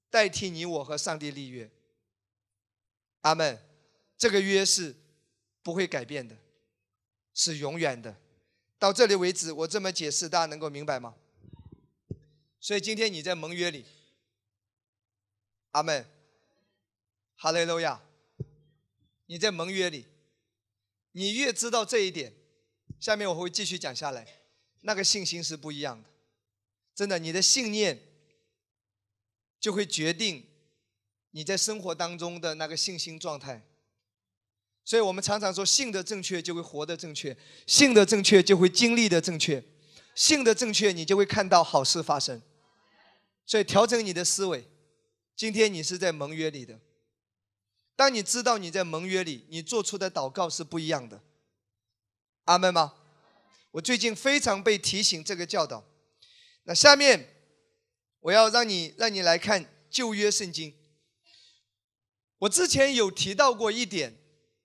[0.10, 1.70] 代替你我和上帝立约。
[3.24, 3.60] 阿门。
[4.18, 4.96] 这个约是
[5.62, 6.38] 不会改变的，
[7.34, 8.16] 是永远的。
[8.78, 11.18] 到这里为止，我这么解释，大家能够明白吗？
[12.62, 13.86] 所以今天你在盟约里，
[15.72, 16.06] 阿门。
[17.36, 18.02] 哈利路亚。
[19.26, 20.06] 你在盟约里，
[21.12, 22.39] 你越知道这一点。
[23.00, 24.28] 下面我会继续讲下来，
[24.82, 26.10] 那个信心是不一样的，
[26.94, 27.98] 真的，你的信念
[29.60, 30.46] 就会决定
[31.32, 33.66] 你在生活当中的那个信心状态。
[34.84, 39.64] 所以我们常常说，信的正确就会活的正确，信的正确就会经历的正确，
[40.16, 42.42] 信的正确你就会看到好事发生。
[43.46, 44.68] 所以调整你的思维，
[45.36, 46.80] 今天你是在盟约里的，
[47.96, 51.22] 当你知道你在盟约里，你做出的祷告是不一样的。
[52.50, 52.96] 阿门吗？
[53.74, 55.84] 我最近非常被提醒这个教导。
[56.64, 57.30] 那下面
[58.22, 60.74] 我要让你让你来看旧约圣经。
[62.40, 64.18] 我之前有提到过一点，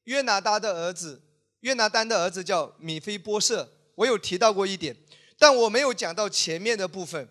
[0.05, 1.21] 约拿达的儿子
[1.61, 4.97] 约拿丹的儿子叫米菲波设，我有提到过一点，
[5.39, 7.29] 但我没有讲到前面的部分。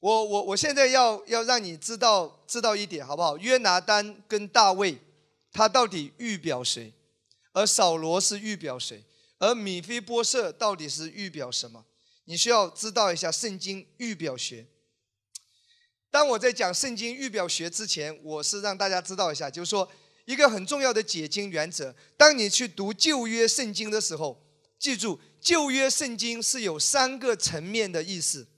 [0.00, 3.38] 我我我现在要要让你知道知道一点好不好？
[3.38, 4.98] 约拿丹跟大卫
[5.52, 6.92] 他到底预表谁？
[7.52, 9.04] 而扫罗是预表谁？
[9.38, 11.86] 而米菲波设到底是预表什么？
[12.24, 14.66] 你需要知道一下圣经预表学。
[16.10, 19.90] 当我在讲圣经预表学之前，我是让大家知道一下，就是说
[20.24, 21.94] 一个很重要的解经原则。
[22.16, 24.44] 当你去读旧约圣经的时候，
[24.78, 28.48] 记住旧约圣经是有三个层面的意思。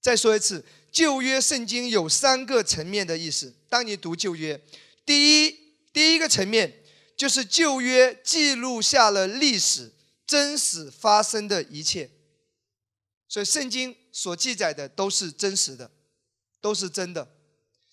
[0.00, 3.54] 再说一次，旧约圣经有三个层面的意思。
[3.68, 4.60] 当你读旧约，
[5.04, 6.84] 第一第一个层面
[7.16, 9.92] 就是旧约记录下了历史
[10.26, 12.10] 真实发生的一切，
[13.26, 15.90] 所以圣经所记载的都是真实的。
[16.58, 17.28] 都是真的，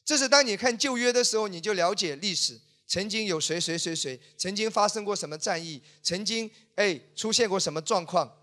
[0.04, 8.36] 这是当你看旧约的时候，你就了解历史，曾经有谁谁谁谁，曾经发生过什么战役，曾经哎出现过什么状况，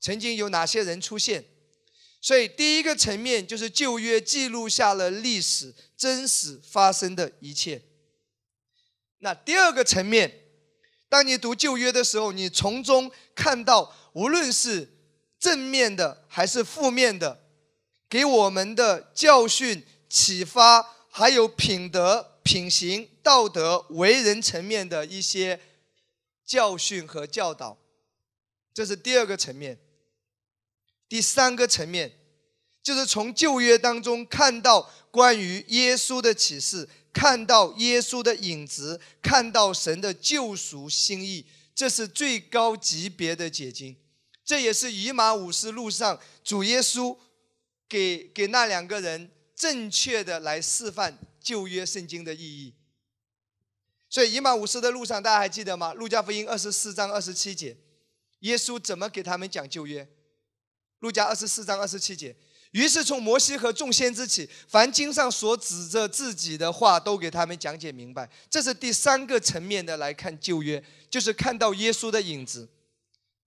[0.00, 1.44] 曾经有哪些人出现。
[2.22, 7.82] 所以第一个层面就是旧约记录下了历史真实发生的一切。
[9.24, 10.30] 那第二个层面，
[11.08, 14.86] 当你读旧约的时候，你从中看到无论是
[15.38, 17.40] 正面的还是负面的。
[18.06, 25.58] 给我们的教训、启发，还有品德、品行、道德、为人层面的一些
[26.44, 27.78] 教训和教导，
[28.74, 29.78] 这是第二个层面。
[31.08, 32.12] 第三个层面，
[32.82, 43.96] 就是从旧约当中看到关于耶稣的启示，看到耶稣的影子，看到神的救赎心意，这是最高级别的解经。
[44.44, 47.16] 这也是以马五斯路上主耶稣。
[47.86, 52.74] 给给那两个人正确的来示范旧约圣经的意义。
[54.08, 55.92] 所以以马五斯的路上，大家还记得吗？
[55.92, 57.76] 路加福音二十四章二十七节，
[58.40, 60.08] 耶稣怎么给他们讲旧约？
[61.00, 62.34] 路加二十四章二十七节，
[62.74, 68.28] 于是从摩西和众先知起，凡经上所指着自己的话，都给他们讲解明白。
[68.50, 72.68] 这是第三个层面的来看旧约，就是看到耶稣的影子。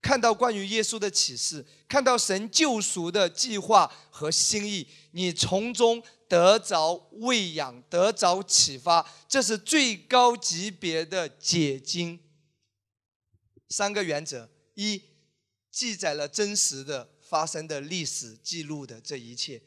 [0.02, 12.18] 看到关于耶稣的启示，看到神救赎的计划和心意，你从中得着喂养，得着启发，这是最高级别的解经。
[13.68, 15.02] 三个原则：一，
[15.70, 19.62] 记载了真实的发生的历史记录的这一切。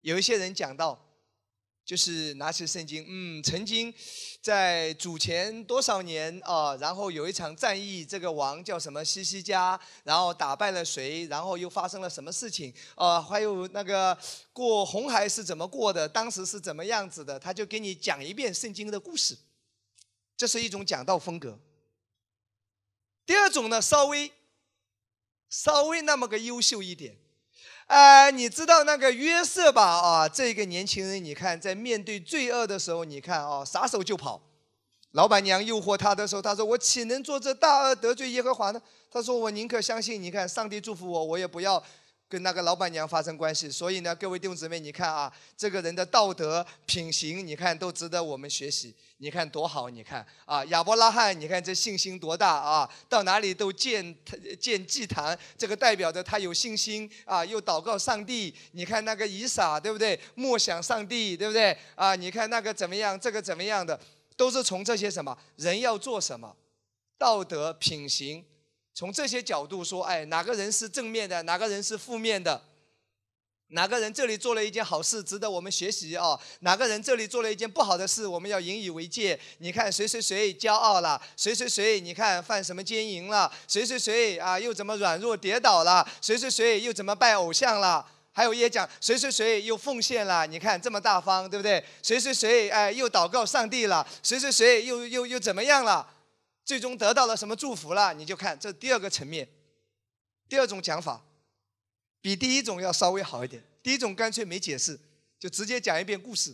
[0.00, 1.04] 有一些人讲到。
[1.88, 3.90] 就是拿起圣经，嗯，曾经
[4.42, 13.22] 在主前多少年啊，然后有一场战役，这个王叫什么西西家，然后打败了谁，然后又发生了什么事情啊？
[13.22, 14.14] 还有那个
[14.52, 19.34] 过红海是怎么过的，当时是怎么样子的，他就给你讲一遍圣经的故事，
[20.36, 21.58] 这是一种讲道风格。
[23.24, 24.30] 第二种呢，稍微
[25.48, 27.16] 稍微那么个优秀一点。
[27.86, 29.82] 哎，你知道那个约瑟吧？
[29.82, 34.42] 啊，这个年轻人，你看在面对罪恶的时候，你看啊，撒手就跑。
[35.12, 41.82] 老板娘诱惑他的时候，他说：“我岂能做这大恶得罪耶和华呢？”他说：“我宁可相信，你看上帝祝福我，我也不要。”
[42.28, 48.94] 跟那个老板娘发生关系，所以呢，各位弟兄姊妹，你看啊，这个人的道德品行，你看都值得我们学习。
[49.20, 54.14] 你看多好，你看啊，亚伯拉罕，你看这信心多大啊，到哪里都建
[54.60, 58.54] 建祭坛，这个代表着他有信心啊，又祷告上帝。
[58.72, 60.20] 你看那个以撒，对不对？
[60.34, 61.76] 默想上帝，对不对？
[61.94, 63.98] 啊，你看那个怎么样，这个怎么样的，
[64.36, 66.54] 都是从这些什么人要做什么，
[67.16, 68.44] 道德品行。
[68.98, 72.60] 从这些角度说，哎，哪个人是正面的，哪个人是负面的？
[73.68, 76.36] 哪个人这里做了一件好事，值得我们学习啊？
[76.62, 79.38] 哪个人这里做了一件不好的事，我们要引以为戒？
[79.58, 88.04] 你看谁谁谁骄傲了，谁谁谁你看犯什么奸淫了，谁谁谁啊又怎么软弱跌倒了，谁谁谁又怎么拜偶像了？
[88.32, 91.84] 还有也讲谁谁谁又奉献了，你看这么大方，对不对？
[92.02, 96.04] 谁谁谁哎又祷告上帝了，谁谁谁又又又怎么样了？
[96.68, 98.12] 最终得到了什么祝福了？
[98.12, 99.48] 你就看这第二个层面，
[100.50, 101.24] 第二种讲法，
[102.20, 103.64] 比第一种要稍微好一点。
[103.82, 105.00] 第一种干脆没解释，
[105.38, 106.52] 就直接讲一遍故事；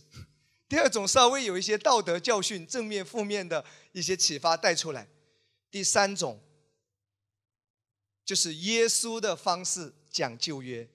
[0.68, 5.04] 第二种稍微有一些道德教训，正面、负面的一些启发带出来；
[5.68, 6.40] 第三种
[8.24, 10.88] 就是耶稣的方式讲旧约，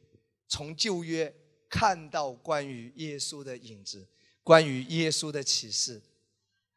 [0.47, 1.35] 从旧约
[1.67, 4.07] 看到关于耶稣的影子，
[4.43, 6.01] 关于耶稣的启示。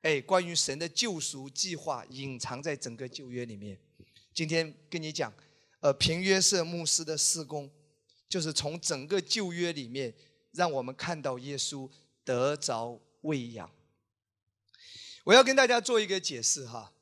[0.03, 3.79] 哎，关于神的救赎计划隐藏在整个旧约里面。
[4.35, 5.33] 今天跟你讲，
[5.79, 7.71] 呃，平约瑟牧师的施工，
[8.29, 10.13] 就是从整个旧约里面，
[10.53, 11.89] 让我们看到耶稣
[12.25, 13.71] 得着喂养。
[15.23, 16.93] 我要跟大家做一个解释哈，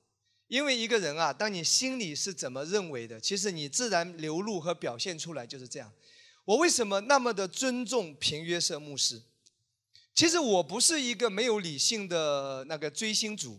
[0.48, 5.90] 因为一个人啊，当你心里是怎么认为的，其实你自然流露和表现出来就是这样。
[6.44, 9.22] 我为什么那么的尊重平约瑟牧师？
[10.20, 13.58] 其实我不是一个没有理性的那个追星族，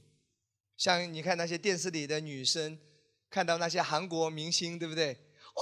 [0.78, 2.78] 像你看那些电视里的女生，
[3.32, 5.12] 看到那些韩国明星，对不对？
[5.12, 5.62] 哦，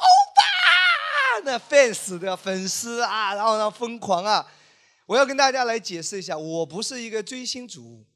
[0.00, 4.50] 欧巴，那 fans 的粉丝啊，然后呢疯狂啊。
[5.04, 8.06] 我要跟大家来解释一下，我不是一个追星族，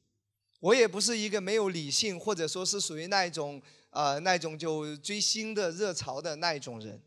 [0.60, 3.60] 我也不是一个没有理性或者说是属于那一种
[3.90, 6.98] 啊那种就追星的热潮的那一种人。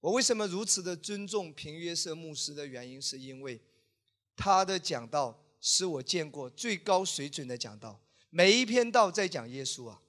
[0.00, 3.60] 我为什么如此的尊重平约瑟牧师的原因，是因为
[4.36, 10.00] 他的讲道是我见过最高水准的讲道，每一篇道在讲耶稣啊，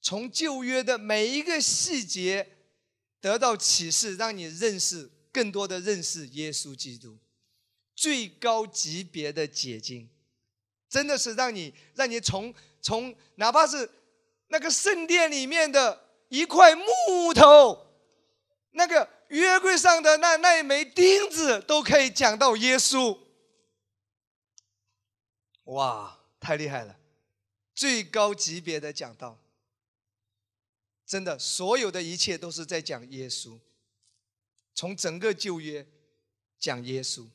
[0.00, 2.56] 从旧约的每一个细节
[3.20, 7.18] 得到启示，让你认识更多的认识耶稣基督。
[7.94, 10.08] 最高级别的解经，
[10.88, 13.90] 真的是让你让你从从哪怕是
[14.48, 17.86] 那个圣殿里面的一块木头，
[18.70, 23.18] 那个约柜上的那那一枚钉子，都可以讲到耶稣。
[25.70, 26.98] 哇，太厉害了！
[27.74, 29.38] 最高级别的讲道，
[31.06, 33.58] 真的，所有的一切都是在讲耶稣，
[34.74, 35.86] 从整个旧约
[36.58, 37.26] 讲耶稣。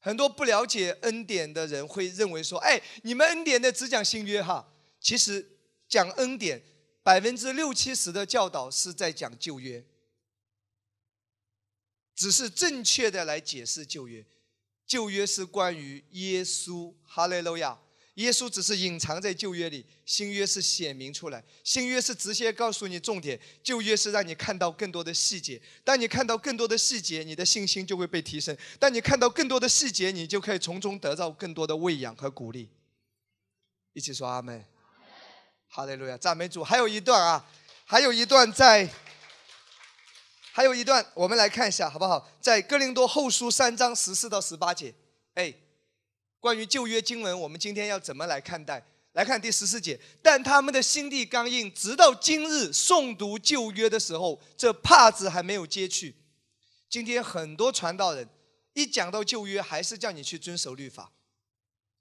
[0.00, 6.60] 很多不了解恩典的人会认为说：“哎，你们恩典的只讲新约哈。”其实讲恩典，
[7.04, 9.84] 百分之六七十的教导是在讲旧约，
[12.16, 14.26] 只是正确的来解释旧约。
[14.92, 17.78] 旧约是关于耶稣，哈利路亚。
[18.16, 21.42] 耶稣只是隐藏在旧约里，新约是显明出来。
[21.64, 25.58] 新约是直接告诉你重点，旧约是让你看到更多的细节。
[25.82, 28.54] 当你看到更多的细节，你的信心就会被提升。
[28.78, 32.68] 当你看到更多的细节，你就可以从中得到更多的喂养和鼓励。
[33.94, 34.62] 一起说阿门。
[35.68, 36.62] 哈利，路亚，赞美主。
[36.62, 37.42] 还有一段啊，
[37.86, 38.86] 还有一段在，
[40.52, 42.28] 还有一段，我们来看一下好不好？
[42.40, 44.94] 在哥林多后书三章十四到十八节，
[45.34, 45.52] 哎。
[46.38, 48.84] 关于旧约经文，我们今天要怎么来看待？
[49.12, 56.16] 来看第十四节，但他们的心地刚硬，直到今日诵读旧约的时候，这帕子还没有揭去。
[56.88, 58.28] 今天很多传道人
[58.72, 61.12] 一讲到旧约，还是叫你去遵守律法。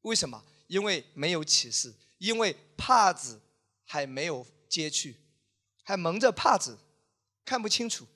[0.02, 0.44] 为什么？
[0.66, 3.40] 因为没有启示，因为帕子
[3.86, 5.18] 还没有揭去，
[5.84, 6.80] 还蒙着帕子，
[7.46, 8.08] 看不清楚。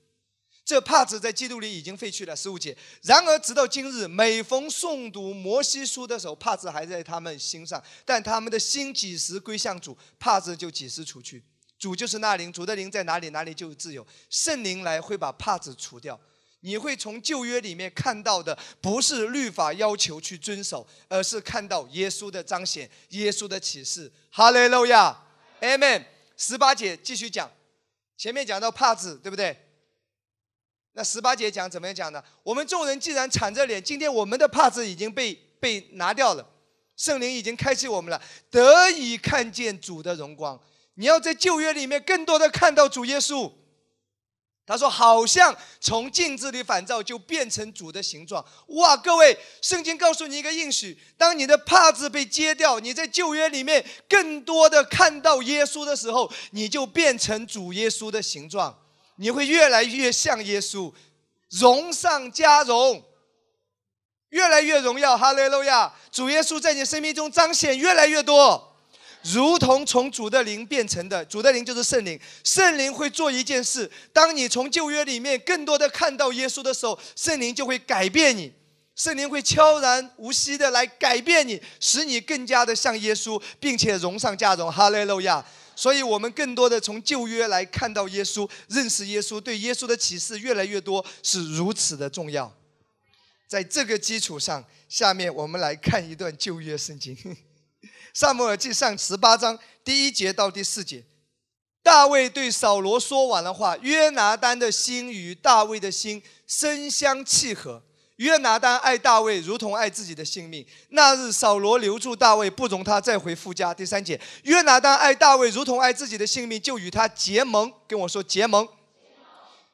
[0.65, 7.81] 这帕子在基督里已经废去了十五节，然而直到今日，每逢诵读摩西书的时候，帕子还在他们心上。
[8.03, 11.43] 但他们的心几时归向主，帕子就几时除去。
[11.77, 14.05] 主就是那灵，主的灵在哪里，哪里就有自由。
[14.31, 16.19] 圣灵来会把帕子除掉。
[16.61, 24.11] 你会从旧约里面看到的，不是律法要求去遵守，而是看到耶稣的彰显，耶稣的启示。
[24.31, 25.15] 哈利路亚
[25.61, 26.05] ，AMN。
[26.37, 27.51] 十八节继续讲，
[28.17, 29.55] 前面讲到帕子，对不对？
[30.97, 32.23] 那十八节讲怎么样讲呢？
[32.41, 36.49] 我们众人既然敞着脸，今天我们的帕子已经被被拿掉了，
[36.95, 40.57] 圣灵已经开启我们了，得以看见主的荣光。
[40.93, 43.51] 你要在旧约里面更多的看到主耶稣。
[44.65, 48.43] 他说，好像从镜子里反照，就变成主的形状。
[48.69, 58.84] 哇，各位，圣经告诉你一个应许：当你的帕子被揭掉，你在旧约里面更多的看到耶稣的时候，你就变成主耶稣的形状。
[59.17, 60.91] 你会越来越像耶稣，
[61.49, 63.03] 荣上加荣，
[64.29, 65.17] 越来越荣耀。
[65.17, 65.93] 哈利路亚！
[66.11, 68.75] 主耶稣在你生命中彰显越来越多，
[69.21, 71.23] 如同从主的灵变成的。
[71.25, 78.51] 主的灵就是圣灵，圣灵会做一件事：当你从旧约里面更多的看到耶稣的时候，圣灵就会改变你，
[78.95, 84.71] 圣灵会悄然无息的来改变你，使你更加的像耶稣，并且荣上加荣。
[84.71, 85.45] 哈利路亚！
[85.75, 92.51] 所以我们更多的从旧约来看到耶稣，认识耶稣，对耶稣的启示越来越多，是如此的重要。
[93.47, 97.15] 在这个基础上，下面我们来看一段旧约圣经，
[98.13, 101.03] 《萨母尔记上》十八章第一节到第四节。
[101.83, 107.83] 大卫对扫罗说完了话，约拿丹的心与大卫的心深相契合。
[108.17, 110.65] 约拿丹爱大卫如同爱自己的性命。
[110.89, 113.73] 那日扫罗留住大卫，不容他再回父家。
[113.73, 117.73] 第三节，约拿丹爱大卫如同爱自己的性命，就与他结盟。
[117.87, 118.67] 跟我说结盟。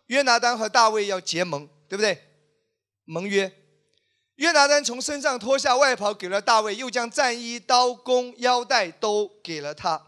[0.08, 2.22] 约拿丹和大卫要结盟，对不对？
[3.06, 3.52] 盟约。
[4.36, 10.08] 约拿丹从身上脱下外袍给了大卫，又将战衣、刀弓、腰带都给了他。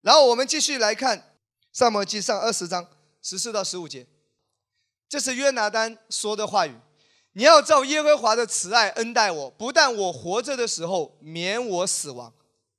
[0.00, 1.18] 然后我们继续来看
[1.72, 2.88] 《萨摩记上》二十章
[3.22, 4.06] 十四到十五节。
[5.10, 6.74] 这是约拿丹说的话语，
[7.32, 12.32] 你要照耶和华的慈爱恩待我，不但我活着的时候免我死亡。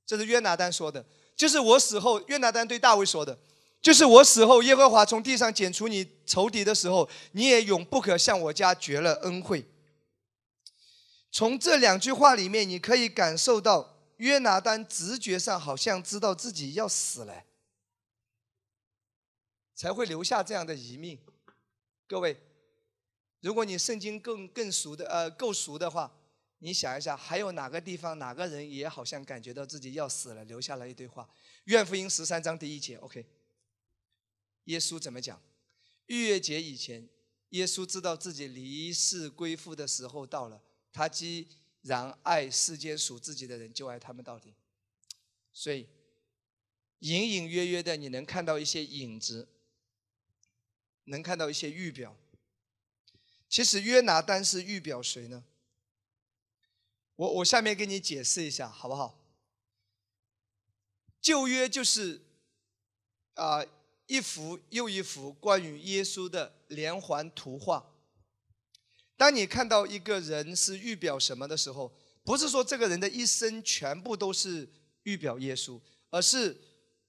[0.05, 1.05] 这是约拿丹说的，
[1.35, 3.37] 就是我死后，约拿丹对大卫说的，
[3.81, 9.69] 就是我死后，耶和华从地上剪除你仇敌的时候，你也永不可向我家绝了恩惠。
[11.33, 17.43] 从这两句话里面，你可以感受到约拿丹直觉上好像知道自己要死了。
[19.75, 21.17] 才会留下这样的遗命。
[22.11, 22.35] 各位，
[23.39, 26.13] 如果你圣经更更熟的呃够熟的话，
[26.57, 31.29] 你想一下，还有哪个地方哪个人也好像感觉到自己要死了，留下了一堆话？
[31.67, 33.25] 愿福音十三章第一节，OK。
[34.65, 35.41] 耶稣怎么讲？
[36.07, 37.07] 逾越节以前，
[37.51, 41.47] 耶稣知道自己离世归父的时候到了，他既
[41.83, 44.53] 然爱世间属自己的人，就爱他们到底。
[45.53, 45.87] 所以，
[46.99, 49.47] 隐隐约约的，你能看到一些影子，
[51.05, 52.15] 能看到一些预表。
[53.49, 55.43] 其实约拿单是预表谁呢？
[57.17, 59.19] 我我下面给你解释一下，好不好？
[61.19, 62.21] 旧约就是
[63.35, 63.63] 啊
[64.07, 67.93] 一幅又一幅关于耶稣的连环图画。
[69.17, 71.93] 当你看到一个人是预表什么的时候，
[72.23, 74.67] 不是说这个人的一生全部都是
[75.03, 75.79] 预表耶稣，
[76.09, 76.59] 而是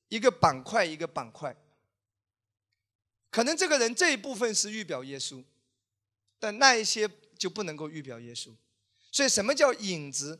[0.08, 1.56] 一个板块一个板块。
[3.32, 5.42] 可能这个人这一部分是预表耶稣，
[6.38, 8.54] 但那一些就不能够预表耶稣。
[9.10, 10.38] 所以什么叫影子？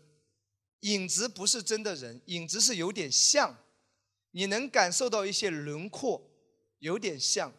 [0.80, 3.56] 影子不是真的人，影子是有点像。
[4.32, 6.30] 你能感受到一些轮廓，
[6.80, 7.52] 有点像，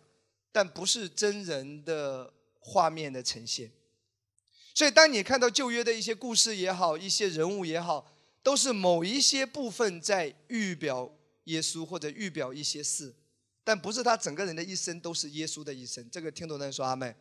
[0.52, 3.72] 但不是真人的画面的呈现。
[4.76, 8.12] 所以，当你看到旧约的一些故事也好，一些人物也好，
[8.44, 11.16] 都是某一些部分在预表
[11.46, 13.16] 耶稣或者预表一些事，
[13.64, 16.08] 但不是他整个人的一生都是耶稣的一生。
[16.10, 17.16] 这个听懂的人说阿妹。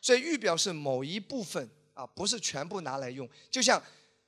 [0.00, 3.28] 所以预表是某一部分啊，不是全部拿来用。
[3.50, 3.82] 就像，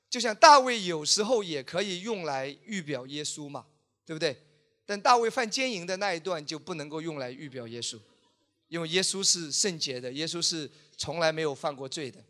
[0.09, 3.67] 就像大卫有时候也可以用来预表耶稣嘛。
[4.09, 4.35] 对不对？
[4.87, 8.01] 但大卫犯奸淫的那一段就不能够用来预表耶稣，
[8.69, 12.25] 因为耶稣是圣洁的，耶稣是从来没有犯过罪的，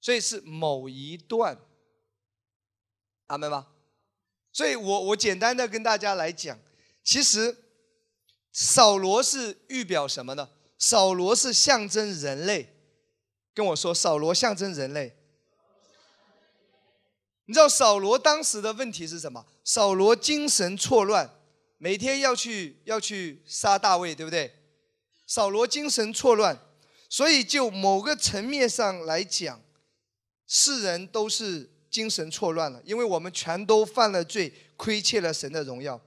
[0.00, 1.58] 所以是某一段，
[3.26, 3.66] 阿门吗？
[4.52, 6.56] 所以我我简单的跟大家来讲，
[7.02, 7.63] 其实
[8.54, 10.48] 扫罗是预表什么呢？
[10.78, 12.72] 扫罗是象征人类，
[13.52, 15.16] 跟我说，扫罗象征人类。
[17.46, 19.44] 你知道扫罗当时的问题是什么？
[19.64, 21.28] 扫罗精神错乱，
[21.78, 24.54] 每天要去要去杀大卫，对不对？
[25.26, 26.56] 扫罗精神错乱，
[27.08, 29.60] 所以就某个层面上来讲，
[30.46, 36.00] 世人都是精神错乱了，因为我们全都犯了罪，亏欠了神的荣耀，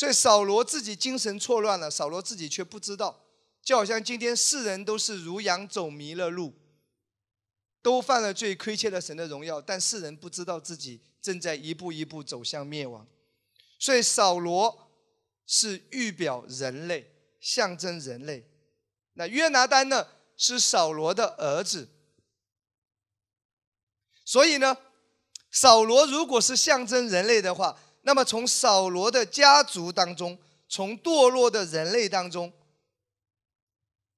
[0.00, 3.22] 所以扫罗自己精神错乱了，扫罗自己却不知道，
[3.62, 6.54] 就好像今天世人都是如羊走迷了路。
[7.82, 13.06] 都犯了罪，亏欠了神的荣耀，但世人不知道自己正在一步一步走向灭亡。
[13.78, 14.90] 所以扫罗
[15.46, 18.50] 是预表人类，象征人类。
[19.12, 21.90] 那约拿丹呢，是扫罗的儿子。
[24.24, 24.78] 所以呢，
[25.50, 30.38] 扫罗如果是象征人类的话，那么从扫罗的家族当中，
[30.68, 32.52] 从堕落的人类当中，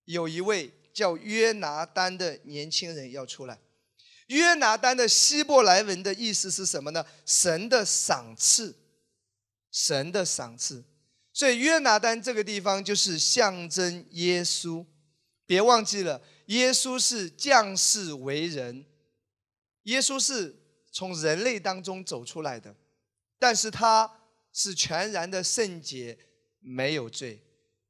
[0.04, 0.72] 有一位。
[0.94, 3.58] 叫约拿丹的年轻人要出来。
[4.26, 7.02] 约拿丹的希伯来文的意思是什么呢？
[7.24, 8.76] 神的赏赐，
[9.70, 10.84] 神的赏赐。
[11.32, 14.84] 所以约拿丹这个地方就是象征耶稣。
[15.46, 18.84] 别忘记了，耶稣是降世为人，
[19.84, 20.54] 耶稣是
[20.92, 22.76] 从人类当中走出来的，
[23.42, 24.20] 但是他
[24.52, 26.16] 是全然的圣洁，
[26.60, 27.42] 没有罪，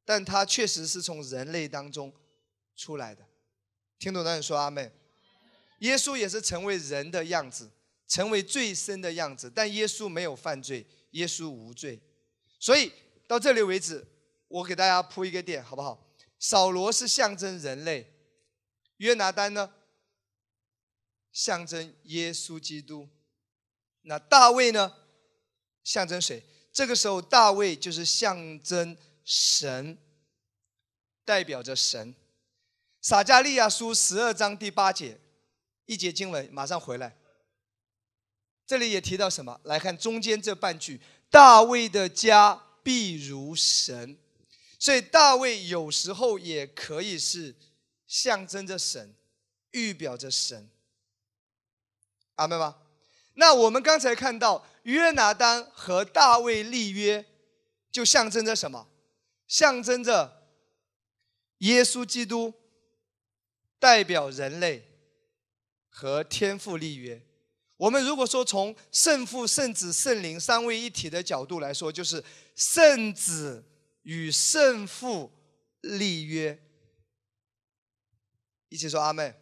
[0.03, 2.11] 但他确实是从人类当中。
[2.75, 3.23] 出来的，
[3.99, 4.91] 听懂的人说阿妹。
[5.81, 7.71] 耶稣也是成为人的样子，
[8.09, 12.01] 成为最深的样子，但耶稣没有犯罪，耶稣无罪。
[12.59, 12.91] 所以
[13.29, 14.07] 到这里为止，
[14.49, 16.17] 我给大家铺一个垫，好不好？
[16.39, 18.11] 扫罗是象征人类，
[18.97, 19.71] 约拿丹呢，
[21.31, 23.11] 象征耶稣基督。
[24.01, 24.97] 那大卫呢，
[25.85, 26.43] 象征谁？
[26.73, 29.99] 这个时候大卫就是象征神，
[31.25, 32.15] 代表着神。
[33.01, 35.21] 撒加利亚书十二章第八节，
[35.87, 37.17] 一节经文，马上回来。
[38.65, 39.61] 这里也提到什么？
[39.65, 44.17] 来看中间这半句：大卫的家必如神。
[44.79, 47.55] 所以大卫有时候也可以是
[48.07, 49.15] 象征着神，
[49.73, 50.71] 预表着神。
[52.37, 52.82] 阿门吗？
[53.35, 57.25] 那我们刚才看到约拿丹和大卫立约，
[57.91, 58.89] 就象征着什么？
[59.47, 60.49] 象征着
[61.59, 62.55] 耶稣基督。
[63.83, 64.87] 代表人类
[65.89, 67.21] 和天父立约。
[67.79, 72.23] 我们如果说从圣父、圣子、圣灵三位一体的角度来说，就是
[72.55, 73.65] 圣子
[74.03, 75.33] 与圣父
[75.81, 76.57] 立约。
[78.69, 79.35] 一起说阿门。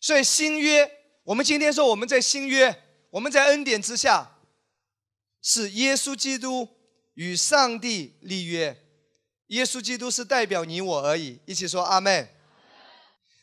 [0.00, 0.90] 所以新约，
[1.26, 4.38] 我们今天说我们在新约，我们在恩典之下，
[5.42, 6.68] 是耶稣基督
[7.14, 8.80] 与上帝立约，
[9.48, 11.40] 耶稣基督是代表你我而已。
[11.44, 12.28] 一起说阿门。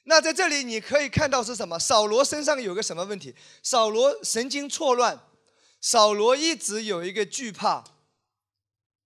[0.06, 1.78] 那在这里你可以看到是什么？
[1.78, 3.36] 扫罗身上有个什么问题？
[3.62, 5.20] 扫罗神经错乱，
[5.82, 7.84] 扫罗一直有一个惧怕，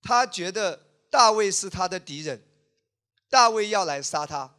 [0.02, 2.46] 他觉得大卫是他的敌人，
[3.30, 4.55] 大卫要来杀他。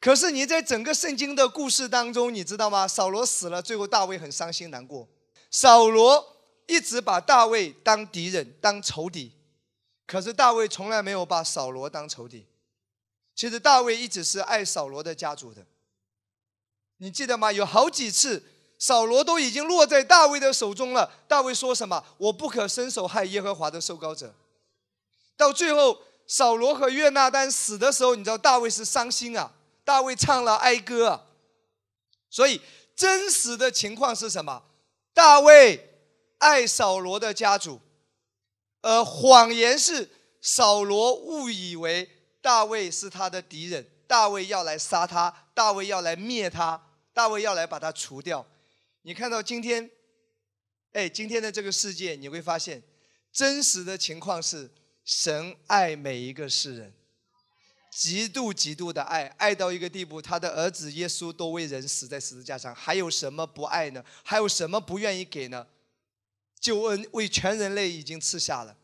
[0.00, 2.88] 可是你在整个圣经的故事当中，你知道吗？
[2.88, 5.06] 扫罗死了，最后大卫很伤心难过。
[5.50, 6.36] 扫罗
[6.66, 9.32] 一直把大卫当敌人、当仇敌，
[10.06, 12.46] 可是大卫从来没有把扫罗当仇敌。
[13.34, 15.66] 其实大卫一直是爱扫罗的家族的。
[16.96, 17.52] 你记得吗？
[17.52, 18.42] 有好几次，
[18.78, 21.12] 扫罗都已经落在大卫的手中了。
[21.28, 22.02] 大卫说什么？
[22.16, 24.34] 我不可伸手害耶和华的受膏者。
[25.36, 29.52] 到最后，扫罗和约拿丹死的时候，你知道大卫是伤心啊。
[29.84, 31.26] 大卫唱了哀歌，
[32.28, 32.60] 所以
[32.94, 34.62] 真实的情况是什么？
[35.12, 35.88] 大卫
[36.38, 37.80] 爱扫罗的家族，
[38.82, 40.08] 呃谎言是
[40.40, 42.08] 扫罗误以为
[42.40, 46.80] 大卫是他的敌人，大卫要来杀他，大卫要来灭他，
[47.12, 48.46] 大卫要来把他除掉。
[49.02, 49.90] 你看到今天，
[50.92, 52.82] 哎，今天的这个世界，你会发现
[53.32, 54.70] 真实的情况是
[55.04, 56.94] 神爱每一个世人。
[57.90, 64.04] 极度极度的爱，爱到一个地步，他的儿子耶稣都为人死在十字架上，还有什么不爱呢？
[64.22, 65.66] 还有什么不愿意给呢？
[66.60, 68.76] 救恩为全人类已经赐下了。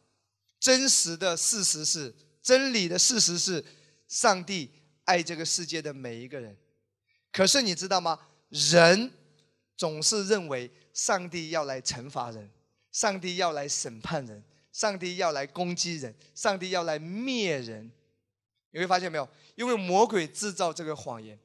[0.58, 3.64] 真实的事实是，真理的事实是，
[4.08, 4.70] 上帝
[5.04, 6.56] 爱这个世界的每一个人。
[7.30, 8.18] 可是你知道吗？
[8.48, 9.12] 人
[9.76, 12.50] 总是认为上帝要来惩罚人，
[12.90, 14.42] 上帝要来审判人，
[14.72, 17.92] 上帝要来攻击人，上帝要来灭人。
[18.76, 19.26] 你会发现没有？
[19.54, 21.38] 因为魔鬼制造这个谎言，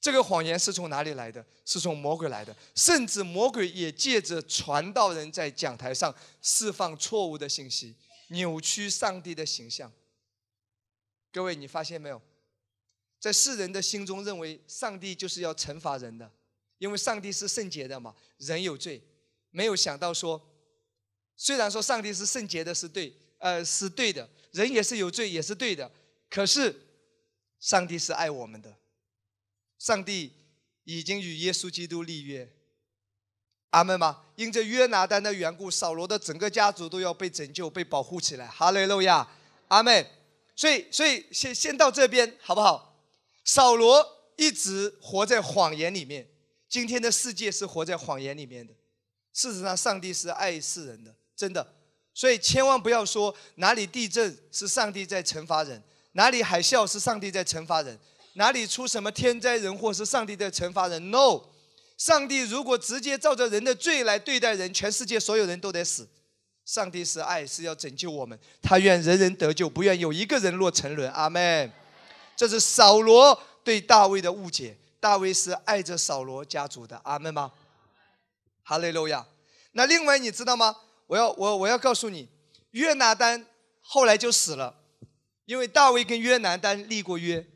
[0.00, 1.46] 这个谎言是从哪里来的？
[1.64, 2.54] 是从魔鬼来的。
[2.74, 6.12] 甚至魔鬼也借着传道人在讲台上
[6.42, 7.94] 释放错误的信息，
[8.30, 9.92] 扭曲上帝的形象。
[11.32, 12.20] 各位，你发现没有？
[13.20, 16.28] 在世人的心中，认为上帝就是要惩罚人的，
[16.78, 19.00] 因为上帝是圣洁的嘛，人有罪。
[19.52, 20.42] 没有想到说，
[21.36, 25.88] 虽然说上帝是圣洁的，是对，呃，是对的，人也是有罪，也是对的。
[26.32, 26.74] 可是，
[27.60, 28.78] 上帝是爱我们的。
[29.78, 30.32] 上帝
[30.84, 32.50] 已经与耶稣基督立约，
[33.68, 34.24] 阿门吗？
[34.36, 38.46] 因着约拿丹的缘故，扫罗的整个家族都要被拯救、被保护起来。
[38.46, 39.28] 哈利路亚，
[39.68, 40.06] 阿门。
[40.56, 42.98] 所以，所以先先到这边好不好？
[43.44, 46.26] 扫罗一直活在谎言里面。
[46.66, 48.72] 今天的世界是活在谎言里面的。
[49.34, 51.74] 事实上，上帝是爱世人的，真的。
[52.14, 55.82] 所以，千万不要说哪里地震是上帝在惩罚人。
[56.12, 57.98] 哪里海啸是上帝在惩罚人？
[58.34, 61.42] 哪里出什么天灾人祸是上帝在惩罚人？No，
[61.98, 66.08] 上帝如果直接照着人的罪来对待人，全世界所有人都得死。
[66.64, 71.10] 上帝是爱，是要拯救我们，他愿人人得救，不愿有一个人落沉沦。
[71.10, 71.70] 阿门。
[72.36, 77.00] 这是扫罗对大卫的误解，大卫是爱着扫罗家族的。
[77.04, 77.52] 阿门吗？
[78.62, 79.26] 哈利路亚。
[79.72, 80.76] 那另外你知道吗？
[81.06, 82.28] 我要我我要告诉你，
[82.70, 83.44] 约拿丹
[83.80, 84.81] 后来就死了。
[85.44, 87.46] 因为大卫跟约拿丹立过约，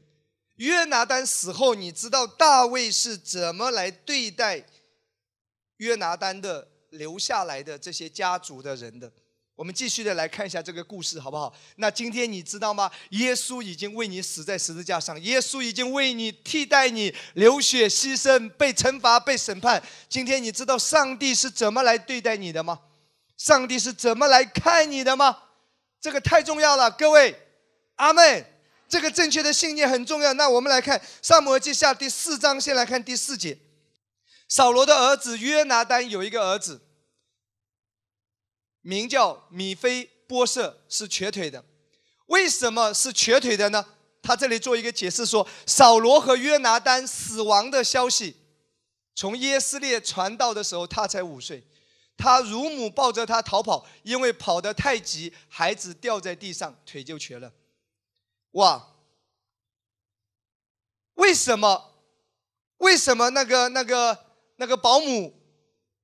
[0.57, 4.66] 约拿丹死后，你知道大卫是怎么来对待
[5.76, 9.12] 约拿丹的留下来的这些家族的人的？
[9.55, 11.55] 我们继续的来看一下这个故事，好不好？
[11.76, 12.91] 那今天你知道吗？
[13.11, 19.82] 耶稣已经为你死在十字架上，耶稣已经为你替代你流血牺牲，被惩罚、被审判。
[20.11, 22.80] 今天你知道上帝是怎么来对待你的吗？
[23.39, 25.45] 上帝是怎么来看你的吗？
[26.01, 27.45] 这个太重要了，各位。
[27.97, 28.44] 阿妹，
[28.88, 30.32] 这个正确的信念很重要。
[30.34, 33.59] 那我们来看《萨摩尔记下》第四章，先来看第四节。
[34.49, 36.82] 扫罗的儿子约拿丹有一个儿子，
[38.80, 41.64] 名叫米菲波设，是瘸腿的。
[42.26, 43.84] 为什么是瘸腿的呢？
[44.22, 48.36] 他这里做一个解释说，扫罗和约拿丹死亡的消息，
[49.14, 51.64] 从耶斯列传到的时候，他才五岁。
[52.16, 57.53] 他乳母抱着他逃跑，因为跑得太急，孩子掉在地上，腿就瘸了。
[58.57, 58.94] 哇！
[61.14, 61.94] 为什么？
[62.78, 64.26] 为什么那个、那个、
[64.57, 65.34] 那个保姆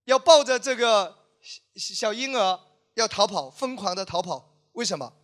[0.05, 1.17] 要抱着这个
[1.77, 2.61] 小小婴儿
[2.95, 4.55] 要逃跑，疯狂的逃跑？
[4.73, 5.15] 为什么？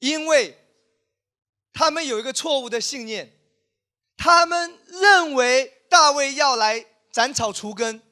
[0.00, 0.56] 因为
[1.72, 3.36] 他们有一个错误的信念，
[4.16, 8.02] 他们认为大卫要来斩草除根，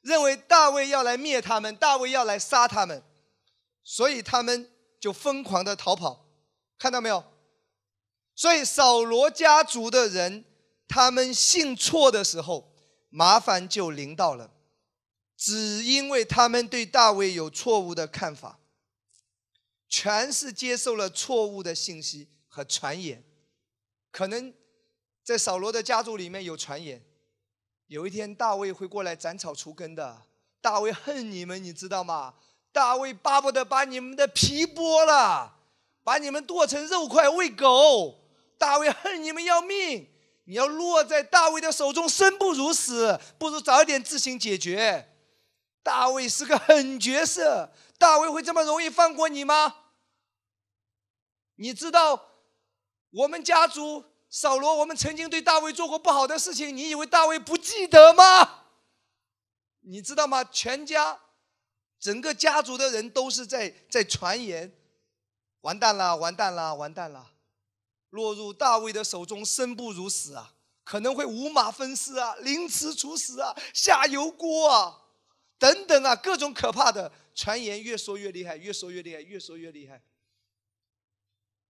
[0.00, 3.04] 认为大卫要来灭他们，大卫要来杀他们，
[3.84, 4.73] 所以他们。
[5.04, 6.26] 就疯狂的逃跑，
[6.78, 7.22] 看到没有？
[8.34, 10.46] 所以扫罗家族的人，
[10.88, 12.72] 他们信错的时候，
[13.10, 14.54] 麻烦就临到了，
[15.36, 18.60] 只因为他们对大卫有错误的看法。
[19.90, 23.22] 全是接受了错误的信息和传言。
[24.10, 24.54] 可能
[25.22, 27.04] 在扫罗的家族里面有传言，
[27.88, 30.22] 有一天大卫会过来斩草除根的。
[30.62, 32.36] 大卫恨你们，你知道吗？
[32.74, 35.58] 大卫巴不得把你们的皮剥了，
[36.02, 38.18] 把你们剁成肉块喂狗。
[38.58, 40.10] 大卫恨你们要命，
[40.46, 45.08] 你要落在大卫的手中，生不如死，不如早点自行解决。
[45.84, 49.76] 大卫是个狠角色，大卫会这么容易放过你吗？
[51.54, 52.30] 你知道，
[53.10, 58.64] 我们家族扫罗，我们曾经对大卫做过不好的事情，你以为大卫不记得吗？
[59.82, 60.42] 你知道吗？
[60.42, 61.20] 全家，
[62.04, 64.70] 整个家族的人都是在在传言，
[65.62, 67.32] 完蛋了，完蛋了，完蛋了，
[68.10, 70.54] 落入大卫的手中，生不如死啊！
[70.84, 75.00] 可能会五马分尸啊，凌迟处死啊，下油锅啊，
[75.58, 80.02] 等等啊，各种可怕的传言越说越厉害，越说越厉害，越说越厉害。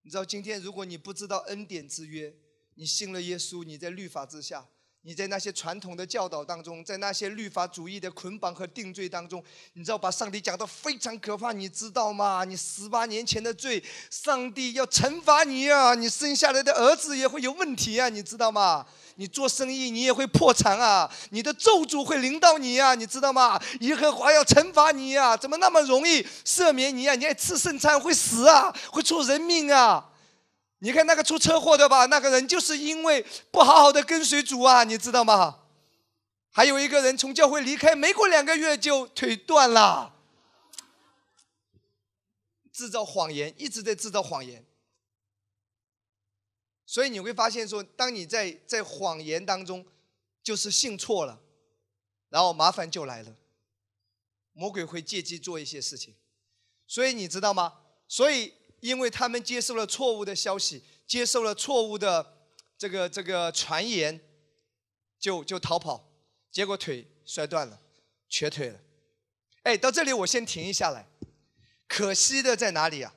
[0.02, 2.34] 你知道，今天如果你不知道恩典之约，
[2.74, 4.66] 你信了耶稣，你在律法之下。
[5.06, 9.44] 你在那些传统的教导当中，在那些律法主义的捆绑和定罪当中，
[9.74, 12.42] 你知道把上帝讲得非常可怕，你知道吗？
[12.44, 15.94] 你十八年前的罪，上帝要惩罚你啊！
[15.94, 18.86] 你生下来的儿子也会有问题啊，你知道吗？
[19.16, 21.08] 你做生意你也会破产啊！
[21.30, 23.60] 你的咒诅会临到你啊，你知道吗？
[23.80, 25.36] 耶和华要惩罚你啊！
[25.36, 27.14] 怎么那么容易赦免你啊？
[27.14, 30.12] 你还吃圣餐会死啊，会出人命啊！
[30.84, 35.62] 你看那个出车祸的吧，那个人就是因为不好好的跟随主啊，你知道吗？
[36.50, 40.14] 还有一个人从教会离开，没过两个月就腿断了，
[42.70, 44.62] 制造谎言，一直在制造谎言。
[46.84, 49.86] 所以你会发现说，当你在在谎言当中，
[50.42, 51.40] 就是信错了，
[52.28, 53.34] 然后麻烦就来了，
[54.52, 56.14] 魔鬼会借机做一些事情。
[56.86, 57.72] 所以你知道吗？
[58.06, 58.52] 所以。
[58.84, 62.36] 因为他们接受了错误的消息，接受了错误的
[62.76, 64.20] 这个这个传言，
[65.18, 66.12] 就就逃跑，
[66.52, 67.80] 结果腿摔断了，
[68.28, 68.78] 瘸腿了。
[69.62, 71.08] 哎，到这里我先停一下来。
[71.88, 73.14] 可惜的在哪里啊？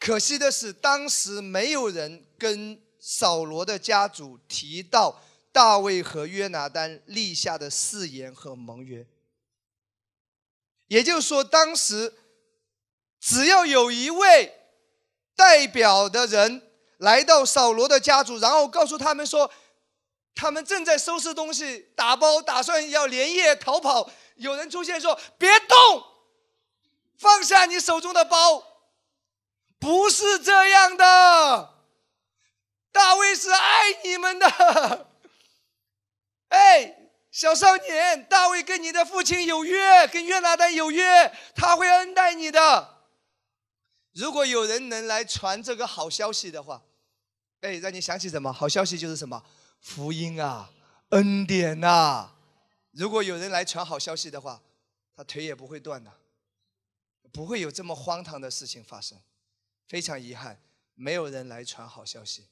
[0.00, 5.22] 可惜的是，当时没有人跟扫罗的家族提到
[5.52, 9.06] 大卫和约拿丹立下的誓言和盟约。
[10.88, 12.12] 也就是说，当时。
[13.26, 14.54] 只要有一位
[15.34, 16.62] 代表的人
[16.98, 19.50] 来到扫罗的家族，然后告诉他们说，
[20.32, 24.08] 他们正在收拾东西、打包，打算要连夜逃跑。
[24.36, 26.04] 有人出现说：“别动，
[27.18, 28.62] 放下你手中的包。”
[29.80, 31.74] 不是这样的，
[32.92, 35.08] 大卫是爱你们的。
[36.50, 36.96] 哎，
[37.32, 42.95] 小少年，大卫跟你的父亲有约，跟约拿丹有约，他会恩待你的。
[44.16, 46.82] 如果有人能来传这个好消息的话，
[47.60, 48.50] 哎，让你想起什么？
[48.50, 49.44] 好消息就是什么？
[49.78, 50.72] 福音啊，
[51.10, 52.30] 恩典呐！
[52.92, 54.62] 如果有人来传好消息的话，
[55.14, 56.10] 他腿也不会断的，
[57.30, 59.18] 不会有这么荒唐的事情发生。
[59.86, 60.62] 非常遗憾，
[60.94, 62.46] 没有人来传好消息。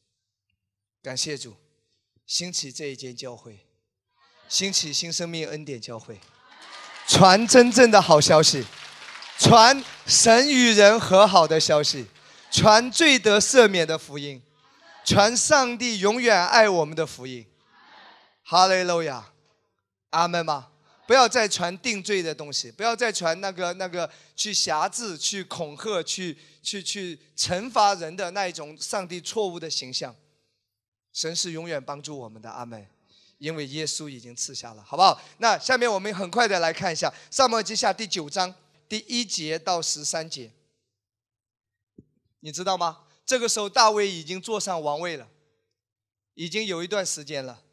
[1.03, 1.57] 感谢主，
[2.27, 3.67] 兴起这一间教会，
[4.51, 6.21] 兴起新生命恩典教会，
[7.09, 8.67] 传真正的好消息。
[9.39, 12.07] 传神与人和好的消息，
[12.51, 14.41] 传罪得赦免的福音，
[15.05, 17.45] 传上帝永远爱我们的福音。
[18.43, 19.33] 哈利路亚，
[20.11, 20.69] 阿门吗？
[21.07, 30.15] 不要再传定罪的东西，不要再传那个那个去辖制、去恐吓、去去去惩罚人的那一种上帝错误的形象。
[31.13, 32.87] 神是永远帮助我们的，阿门。
[33.39, 35.21] 因为耶稣已经赐下了，好不好？
[35.39, 38.55] 那下面我们很快的来看一下《撒母耳记下》第九章。
[38.95, 40.53] 第一节到十三节，
[42.39, 43.09] 你知道吗？
[43.27, 45.29] 这个时候大卫已经坐上王位了，
[46.35, 47.65] 已经有一段时间了。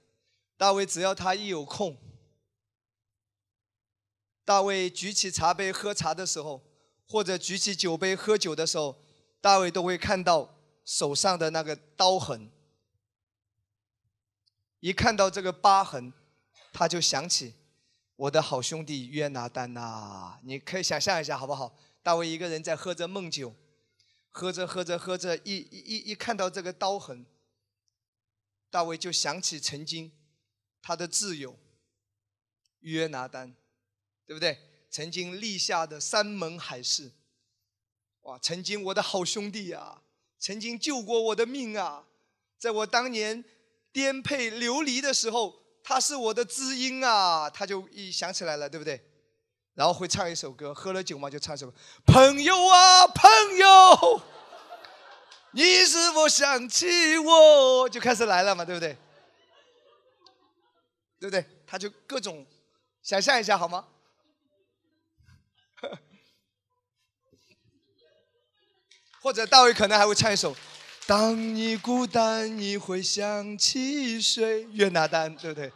[0.58, 1.96] 大卫只要他一有空，
[4.44, 6.64] 大卫举起茶杯喝茶的时候，
[7.08, 9.00] 或者举起酒杯喝酒的时候，
[9.40, 12.50] 大卫都会看到手上的那个刀痕。
[14.80, 16.12] 一看到这个疤痕，
[16.74, 17.54] 他就想起。
[18.22, 21.76] 我的好兄弟约拿丹呐，你可以想象一下好不好？
[22.04, 23.56] 大卫一个人在喝着梦酒，
[24.30, 27.26] 喝着喝着喝着，一一一看到这个刀痕，
[28.70, 30.12] 大卫就想起曾经
[30.84, 31.58] 他的挚友
[32.82, 33.56] 约拿丹，
[34.28, 34.86] 对不对？
[34.92, 37.12] 曾经立下的山盟海誓，
[38.22, 38.38] 哇！
[38.38, 40.04] 曾经我的好兄弟啊，
[40.38, 42.06] 曾经救过我的命啊，
[42.60, 43.44] 在我当年
[43.92, 45.61] 颠沛流离的时候。
[45.84, 49.04] 他是我的知音啊，他就一想起来了，对不对？
[49.74, 51.78] 然后会唱一首歌，喝了酒嘛就唱首歌。
[52.06, 54.22] 朋友啊，朋友，
[55.52, 57.90] 你是否想起我？
[57.90, 58.98] 就开始来了嘛，对不对？
[61.20, 61.46] 对不对？
[61.66, 62.46] 他就各种
[63.02, 63.88] 想象一下好吗？
[69.22, 70.56] 或者大卫可能还会唱一首：
[71.12, 74.66] 当你孤单，你会想起谁？
[74.72, 75.70] 约拿丹，对不对？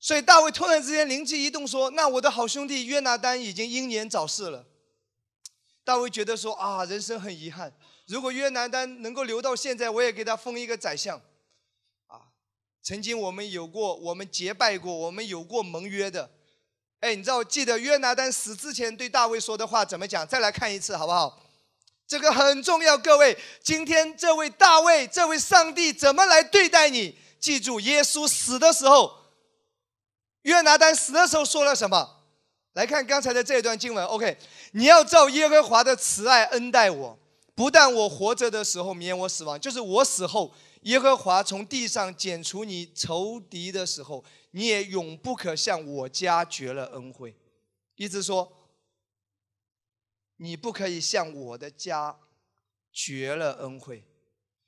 [0.00, 4.66] 所以大卫突然之间灵机一动，说：“那我的好兄弟约拿丹已经英年早逝了。”
[5.84, 7.72] 大卫觉得说：“啊，人生很遗憾，
[8.08, 11.16] 如果约拿丹能够留到现在，我也给他封一个宰相。”
[12.10, 12.18] 啊，
[12.82, 16.28] 曾经我们有过，我们结拜过，我们有过盟约的。
[16.98, 20.26] 哎，你知道记得约拿丹死之前对大卫说的话怎么讲？
[20.26, 21.40] 再来看一次好不好？
[22.12, 27.16] 这个很重要，各位，今天这位大卫，这位上帝怎么来对待你？
[27.40, 29.10] 记住，耶稣死的时候，
[30.42, 32.18] 约拿丹死的时候说了什么？
[32.74, 34.04] 来看刚才的这一段经文。
[34.04, 34.36] OK，
[34.72, 37.18] 你要照耶和华的慈爱恩待我，
[37.54, 40.52] 不但我活着的时候免我死亡，就是我死后，
[40.82, 47.34] 耶和华从地上剪除你仇敌的时候，你也永不可向我家绝了恩惠。
[47.96, 48.58] 意思说。
[50.42, 52.18] 你不可以向我的家
[52.92, 54.04] 绝了恩惠。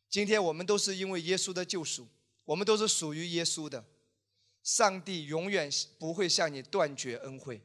[0.08, 2.08] 今天我们都是因为耶稣的救赎，
[2.44, 3.84] 我们都是属于耶稣的。
[4.62, 5.68] 上帝永远
[5.98, 7.60] 不会向你断绝恩惠。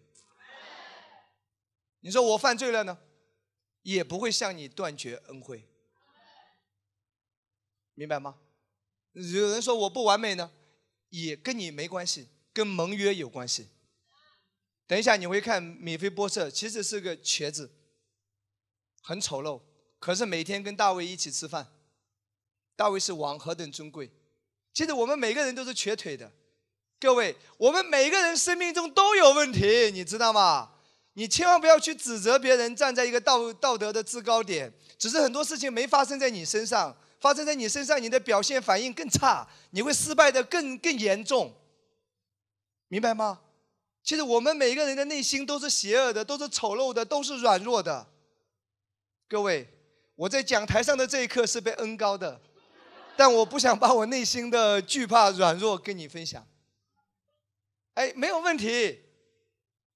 [1.99, 2.97] 你说我犯罪了呢，
[3.83, 5.69] 也不会向你断绝恩惠。
[7.93, 8.39] 明白吗？
[9.13, 10.51] 有人说我不完美呢，
[11.09, 13.67] 也跟你没关系，跟盟约有关系。
[14.87, 17.75] 等一下你会看米菲波设，其实是个瘸子。
[19.01, 19.61] 很丑陋，
[19.99, 21.67] 可是每天跟大卫一起吃饭。
[22.75, 24.09] 大卫是王，何等尊贵！
[24.73, 26.31] 其实我们每个人都是瘸腿的，
[26.99, 30.71] 各位，我们每个人生命中都有问题，你知道吗？
[31.13, 34.71] 你千万不要去指责别人，站在一个道道德的制高点。
[34.97, 41.53] 只是很多事情没发生在你身上，发生在你身上，你的表现反应更差，你会失败的更更严重，
[42.87, 43.41] 明白吗？
[44.03, 48.07] 其实我们每个人的内心都是邪恶的，都是丑陋的，都是软弱的。
[49.29, 49.67] 各位，
[50.15, 52.41] 我在讲台上的这一刻是被恩高的，
[53.15, 56.43] 但我不想把我内心的惧怕、软弱跟你分享。
[57.93, 59.01] 哎，没有问题，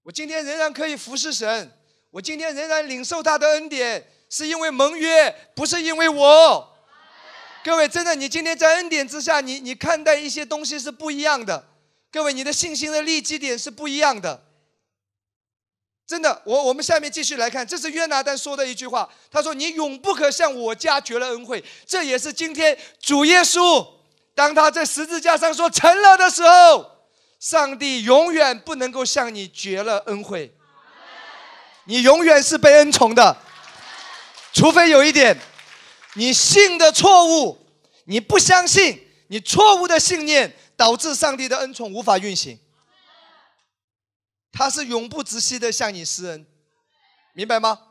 [0.04, 1.72] 我今天仍然可以服侍神，
[2.12, 6.78] 我今天仍然领受他的恩典，是因为盟约，不是因为我。
[7.64, 11.70] 各位，真的，你今天在恩典之下，你你看待一些东西是不一样的。
[12.12, 14.46] 各位，你的信心的立基点是不一样的。
[16.14, 19.10] 真的，我我们下面继续来看，这是约拿丹说的一句话。
[19.32, 23.84] 他说：“你永不可向我家绝了恩惠。”这也是今天主耶稣
[24.36, 26.86] 当他在十字架上说成了的时候，
[27.40, 30.56] 上帝永远不能够向你绝了恩惠。
[31.86, 33.36] 你永远是被恩宠的，
[34.54, 35.36] 除非有一点，
[36.14, 37.58] 你信的错误，
[38.06, 42.60] 你不相信，你错误的信念导致上帝的恩宠无法运行。
[44.54, 46.46] 他是永不止息的向你施恩，
[47.34, 47.88] 明白吗？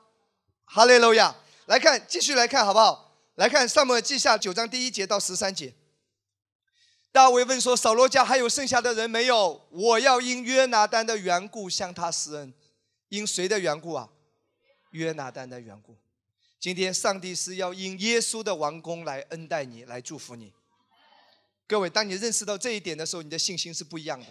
[0.65, 1.35] 哈利路亚！
[1.67, 3.19] 来看，继续来看，好不好？
[3.35, 5.75] 来看《上母记下》九章第一节到十三节。
[7.11, 9.67] 大卫问说：“扫罗家还有剩下的人没有？
[9.71, 12.55] 我要因约拿丹的缘故向他施恩，
[13.09, 14.09] 因谁的缘故啊？
[14.93, 15.97] 约拿丹的缘故。
[16.61, 20.53] 今天上帝是要因耶稣的王宫来恩待你，来祝福你。
[21.67, 24.27] 各位，当你认识到这一点的时候，你的信心是不一样的。”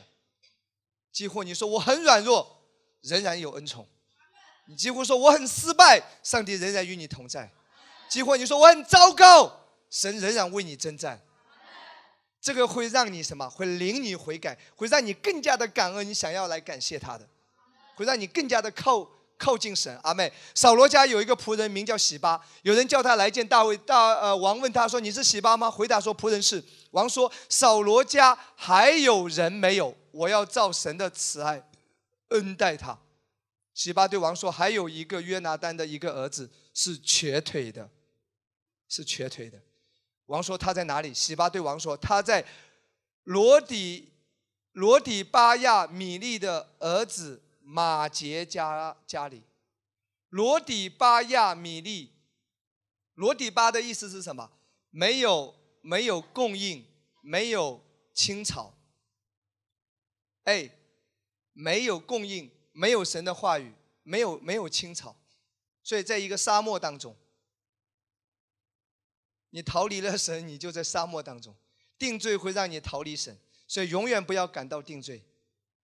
[1.11, 2.63] 几乎你说我很软弱，
[3.01, 3.83] 仍然有恩宠；
[4.67, 7.49] 你几乎说我很失败，上帝仍然与你同在；
[8.09, 11.21] 几乎你说我很糟糕，神仍然为你征战。
[12.41, 13.47] 这个会让你什么？
[13.49, 17.27] 会领你悔改，会让你更加的感恩，你想要来感谢他的，
[17.95, 19.07] 会让你更加的靠
[19.37, 19.99] 靠近神。
[20.01, 23.77] 阿妹，扫罗家有一个仆人名叫喜巴，有人叫他来见大卫。
[23.77, 31.69] 大呃王问他说：“你是喜巴吗？”回答说：“仆人是。”王说：“扫罗家还有人没有？”我要照神的慈爱
[32.29, 32.99] 恩待他。
[33.73, 37.89] 喜巴对王说：“还有一个约拿丹的一个儿子是瘸腿的，
[38.89, 39.61] 是瘸腿的。”
[40.27, 42.45] 王说：“他在哪里？”喜巴对王说：“他在
[43.23, 44.11] 罗底
[44.73, 49.43] 罗底巴亚米利的儿子马杰家家里。
[50.29, 52.11] 罗底巴亚米利，
[53.15, 54.51] 罗底巴的意思是什么？
[54.89, 56.85] 没有没有供应，
[57.21, 57.81] 没有
[58.13, 58.77] 青草。”
[60.43, 60.69] 哎，
[61.53, 63.73] 没有供应，没有神的话语，
[64.03, 65.15] 没有没有青草，
[65.83, 67.15] 所以在一个沙漠当中，
[69.51, 71.55] 你逃离了神，你就在沙漠当中。
[71.97, 73.37] 定罪会让你逃离神，
[73.67, 75.23] 所以永远不要感到定罪。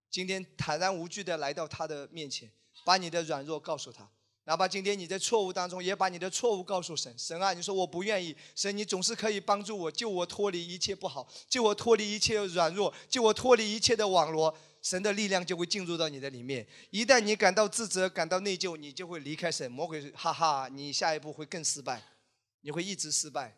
[0.10, 2.52] 今天坦然无惧的来到他的面前，
[2.84, 4.10] 把你的软弱告诉他。
[4.48, 7.14] 哪怕今天你在错误当中，也把你的错误告诉神。
[7.18, 14.58] 神啊，你说我不愿意，神你总是可以帮助我，救我脱离一切不好，救我脱离一切软弱，救我脱离一切的网罗。
[14.82, 16.66] 神的力量就会进入到你的里面。
[16.92, 19.70] 一旦你感到自责、感到内疚，你就会离开神。
[19.70, 22.02] 魔鬼哈哈，你下一步会更失败，
[22.62, 23.58] 你会一直失败。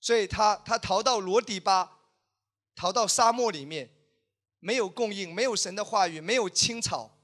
[0.00, 1.98] 所以他他逃到罗底巴，
[2.76, 3.90] 逃到沙漠里面，
[4.60, 7.16] 没有供应，没有神的话语，没有青草。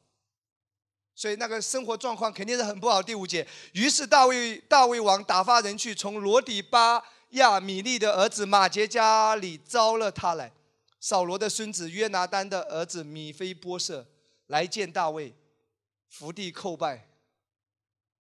[1.17, 3.03] 所以那个生活状况肯定是很不好。
[3.03, 10.53] 第五节，于是大卫大卫王打发人去，从罗底巴亚米利的儿子马杰家里招了他来。
[11.01, 14.07] 扫罗的孙子约拿丹的儿子米菲波设
[14.49, 15.35] 来见大卫，
[16.11, 17.09] 伏地叩拜。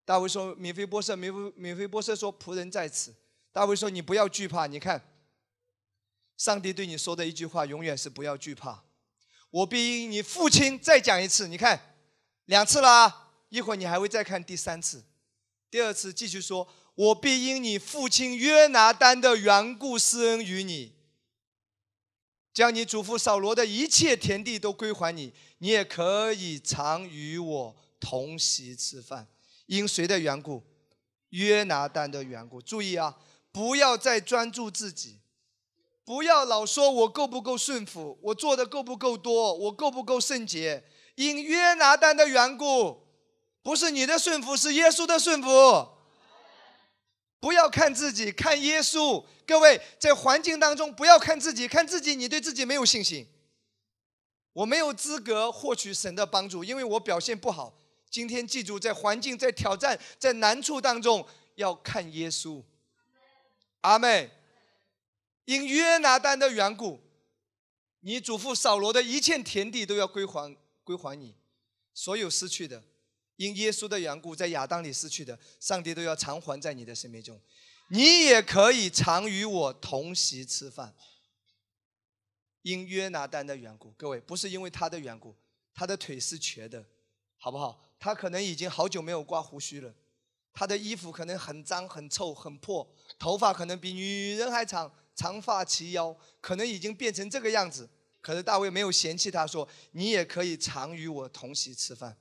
[0.06, 3.14] 大卫说：“米菲波设，米菲米菲波设说，仆人在此。”
[3.52, 5.02] 大卫说：“你不要惧怕，你看，
[6.38, 8.84] 上帝对你说的一句话永远是不要惧怕。
[9.50, 11.92] 我必你父亲再讲一次，你看。”
[12.46, 15.04] 两次啦，一会儿你还会再看第三次，
[15.70, 20.92] 第二次继续说：“我必因你父亲约拿丹的缘故施恩于你，
[22.54, 29.26] 将你祖父扫罗的一切田地都归还你，你也可以常与我同席吃饭。
[29.66, 30.62] 因谁的缘故？
[31.30, 32.62] 约拿丹的缘故。
[32.62, 33.18] 注意啊，
[33.50, 35.18] 不要再专注自己，
[36.04, 40.84] 不要老说我够不够顺服，我做的够不够多，我够不够圣洁。”
[41.16, 43.06] 因约拿丹的缘故，
[43.62, 45.88] 不是你的顺服，是耶稣的顺服。
[47.40, 49.24] 不要看自己，看耶稣。
[49.46, 53.28] 各位在环境当中，不要看自己，看自己，你对自己没有信心。
[54.52, 57.78] 我没有资格获取神的帮助，因为我表现不好。
[58.10, 62.62] 今天记住，在环境、在挑战、在难处当中，要看耶稣。
[63.82, 64.30] 阿妹，
[65.44, 67.00] 因约拿丹的缘故，
[68.00, 70.56] 你祖父扫罗的一切田地都要归还。
[70.86, 71.34] 归还你
[71.92, 72.84] 所有失去的，
[73.34, 77.40] 因耶稣的缘故，在亚当里失去的，上帝都要偿还在你的生命中。
[77.88, 80.94] 你也可以常与我同席吃饭。
[82.62, 85.34] 因约拿丹的缘故，各位不是因为他的缘故，
[85.74, 86.84] 他的腿是瘸的，
[87.36, 87.80] 好不好？
[87.98, 89.92] 他可能已经好久没有刮胡须了，
[90.52, 97.88] 他的衣服可能很脏、很臭、很破，头发可能比女人还长，长发齐腰，可能已经变成这个样子。
[98.26, 102.16] 可是大卫没有嫌弃他，说：“你也可以常与我同席吃饭。”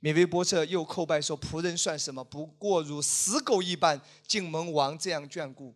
[0.00, 2.22] 米菲波设又叩拜说：“仆人算什么？
[2.22, 5.74] 不过如死狗一般，竟蒙王这样眷顾。”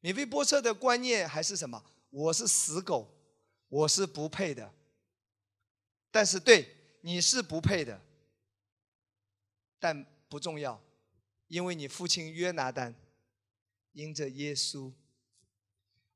[0.00, 1.82] 米菲波设的观念还是什么？
[2.10, 3.10] 我是死狗，
[3.70, 4.70] 我是不配的。
[6.10, 7.98] 但是对你是不配的，
[9.78, 10.78] 但不重要，
[11.48, 12.94] 因为你父亲约拿丹
[13.92, 14.92] 因着耶稣。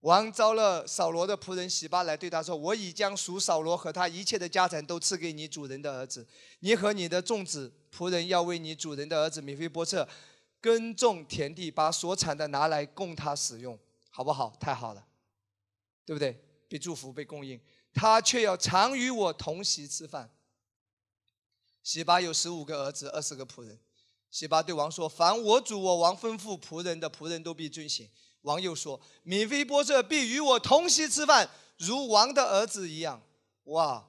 [0.01, 6.27] 王招了扫罗的仆人洗巴来对他说：“我已将属扫罗和他一切的家产都赐给你主人的儿子，
[6.61, 10.09] 你和你的众子仆人要为你主人的儿子米菲波设
[10.59, 13.79] 耕种田地，把所产的拿来供他使用，
[14.09, 14.57] 好不好？
[14.59, 15.07] 太好了，
[16.07, 16.43] 对不对？
[16.67, 17.61] 被祝福，被供应，
[17.93, 20.31] 他却要常与我同席吃饭。”
[21.85, 23.79] 洗巴有十五个儿子，二十个仆人。
[24.31, 28.09] 洗巴对王说：“凡我主我王吩咐仆人的，仆人都必遵行。”
[28.43, 33.23] 王又说：“米菲波设必与我同席吃饭，如王的儿子一样。”
[33.65, 34.07] 哇！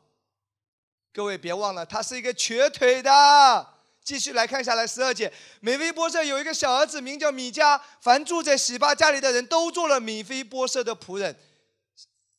[1.14, 3.68] 各位别忘了，他是一个瘸腿的。
[4.04, 7.80] 继续来看下来，十二节，米菲波设有一个小儿子，名叫米迦。
[8.00, 11.38] 凡住在喜巴家里的人都做了米菲波设的仆人。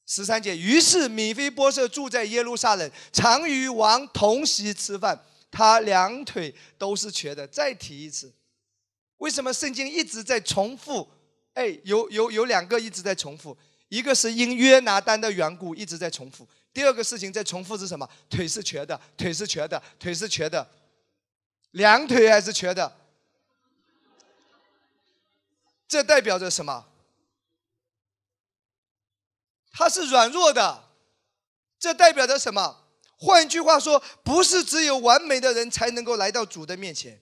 [0.06, 5.24] 十三节，于是米菲波设住在耶路撒冷，常与王同席吃饭。
[5.50, 7.46] 他两腿都是瘸的。
[7.46, 8.32] 再提一次，
[9.18, 11.08] 为什么圣经一直在重复？
[11.54, 13.56] 哎，有有有两个一直在重复，
[13.88, 18.08] 一个是因约拿单的缘故一直在重复，第二个事情在重复是什么？
[18.30, 20.66] 腿是瘸的，腿是瘸的，腿是瘸的，
[21.72, 22.96] 两腿还是瘸的，
[25.86, 26.86] 这代表着什么？
[29.72, 30.84] 他是软弱的，
[31.78, 32.78] 这代表着什么？
[33.18, 37.20] 换句话说，不是只有完美的人才能够来到主的面前，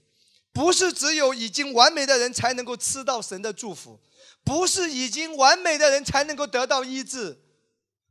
[0.53, 4.01] 不是只有已经完美的人才能够吃到神的祝福。
[4.43, 7.41] 不是已经完美的人才能够得到医治，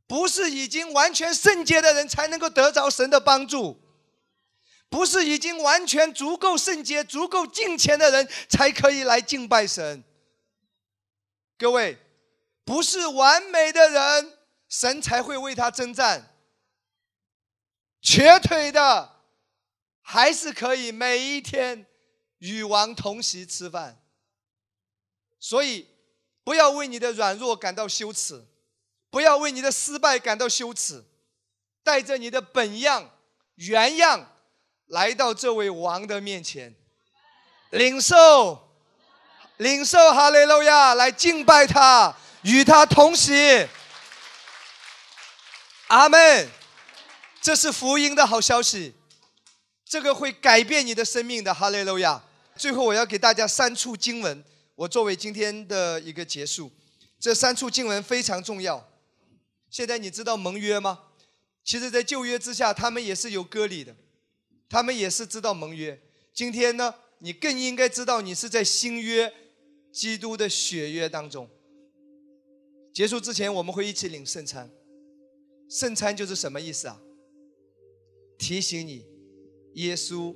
[0.06, 3.78] 不是已经完全圣洁的人才能够得着神的帮助，
[4.88, 10.02] 不是已经完全足够圣洁、足够敬虔的人才可以来敬拜神。
[11.58, 11.98] 各位，
[12.64, 16.34] 不是完美的人，神才会为他征战。
[18.00, 19.16] 瘸腿的，
[20.00, 21.84] 还是可以每一天
[22.38, 24.02] 与王同席吃饭。
[25.38, 25.88] 所以。
[26.44, 28.46] 不要为你的软弱感到羞耻，
[29.10, 31.04] 不要为你的失败感到羞耻，
[31.82, 33.10] 带着你的本样、
[33.56, 34.32] 原样，
[34.86, 36.74] 来到这位王的面前，
[37.70, 38.70] 领受，
[39.58, 43.68] 领受哈利路亚，来敬拜他，与他同喜。
[45.88, 46.48] 阿门。
[47.42, 48.94] 这是福音的好消息，
[49.86, 51.54] 这个会改变你的生命的。
[51.54, 52.22] 哈利路亚。
[52.54, 54.44] 最后，我要给大家三处经文，
[54.80, 56.70] 我作为今天的一个结束。
[57.18, 58.90] 这三处经文非常重要。
[59.68, 61.00] 现在你知道盟约吗？
[61.62, 63.94] 其实，在旧约之下，他们也是有割礼的，
[64.70, 66.00] 他们也是知道盟约。
[66.32, 69.30] 今天呢，你更应该知道，你是在新约
[69.92, 71.46] 基督的血约当中。
[72.94, 74.70] 结束之前，我们会一起领圣餐。
[75.68, 76.98] 圣餐就是什么意思啊？
[78.38, 79.04] 提醒你，
[79.74, 80.34] 耶稣。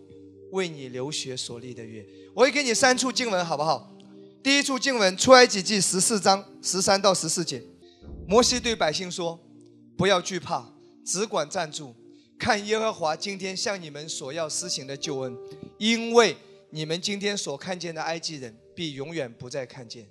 [0.51, 3.94] 为你流血所立的约，我会给你三处经文，好不好？
[4.45, 7.65] 第一处经文，出埃及记十四章十三到十四节，
[8.29, 9.41] 摩西对百姓说
[9.97, 10.71] ：“不要惧怕，
[11.03, 11.95] 只管站住，
[12.39, 15.35] 看耶和华今天向你们所要施行的救恩，
[15.79, 16.37] 因为
[16.69, 20.07] 你们今天所看见的埃及人，必永远不再看见。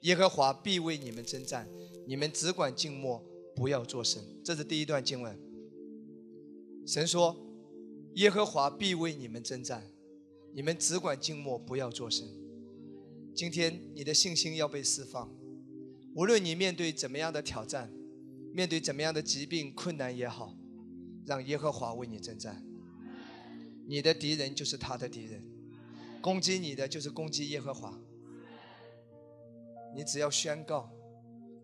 [0.00, 1.68] 耶和华必为你们征战，
[2.06, 3.22] 你们只管静默，
[3.54, 5.38] 不要作声。”这是第一段经文。
[6.86, 7.36] 神说。
[8.14, 9.90] 耶和华必为你们征战，
[10.54, 12.24] 你们只管静默，不要作声。
[13.34, 15.28] 今天你的信心要被释放，
[16.14, 17.92] 无论你面对怎么样的挑战，
[18.52, 20.56] 面对怎么样的疾病困难也好，
[21.26, 22.64] 让耶和华为你征战。
[23.86, 25.42] 你的敌人就是他的敌人，
[26.22, 27.98] 攻击你的就是攻击耶和华。
[29.96, 30.90] 你只要宣告，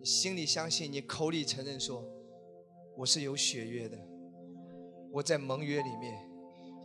[0.00, 2.04] 你心里相信，你口里承认说，
[2.96, 3.96] 我是有血约的，
[5.12, 6.28] 我在盟约里面。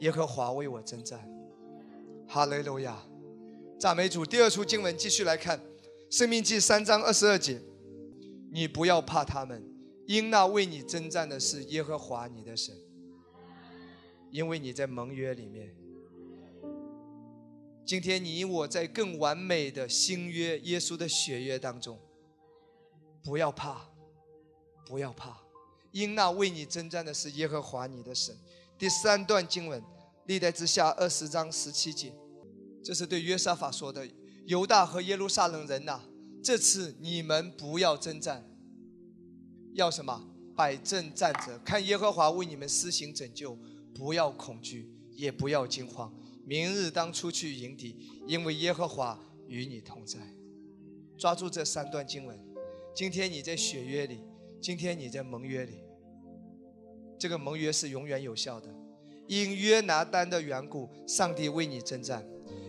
[0.01, 1.27] 耶和华为我征战，
[2.27, 3.03] 哈利路亚，
[3.77, 4.25] 赞美主。
[4.25, 5.59] 第二处经文继续来看，
[6.09, 7.61] 《生命记》三章二十二节，
[8.51, 9.63] 你不要怕他们，
[10.07, 12.73] 因那为你征战的是耶和华你的神，
[14.31, 15.75] 因为你在盟约里面。
[17.85, 21.99] 今天你我在更完美的新约耶稣的血约当中，
[23.23, 23.89] 不要怕，
[24.87, 25.37] 不要怕，
[25.91, 28.35] 因那为你征战的是耶和华你的神。
[28.77, 29.83] 第三段经文，
[30.25, 32.11] 历代之下二十章十七节，
[32.85, 34.07] 这是对约沙法说的
[34.45, 36.01] ：“犹大和耶路撒冷人呐，
[36.43, 38.47] 这次你们不要征战，
[39.73, 40.29] 要什么？
[40.55, 43.57] 摆正站着，看耶和华为你们施行拯救，
[43.91, 46.13] 不要恐惧，也不要惊慌。
[46.45, 47.95] 明日当出去迎敌，
[48.27, 50.19] 因为耶和华与你同在。”
[51.17, 52.39] 抓住这三段经文，
[52.95, 54.19] 今天你在血约里，
[54.61, 55.79] 今天你在盟约里。
[57.17, 58.69] 这个盟约是永远有效的，
[59.27, 62.21] 因约拿单的缘故，上帝为你征战；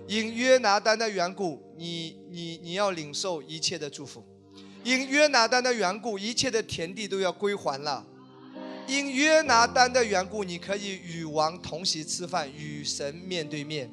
[0.08, 4.22] 因约拿单的缘故，你你你要领受一切的祝福；
[4.84, 8.06] 因约拿单的缘故，一切的田地都要归还了；
[8.86, 13.90] 因约拿单的缘故，你可以与王同席吃饭，与神面对面。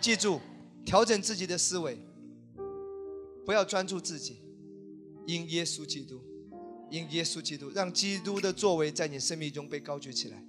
[0.00, 0.40] 记住，
[0.84, 1.98] 调整自己的思维，
[3.46, 4.38] 不要专注自己，
[5.26, 6.20] 因耶稣基督。
[6.90, 10.44] 因耶稣基督，让基督的作为在你生命中被高举起来，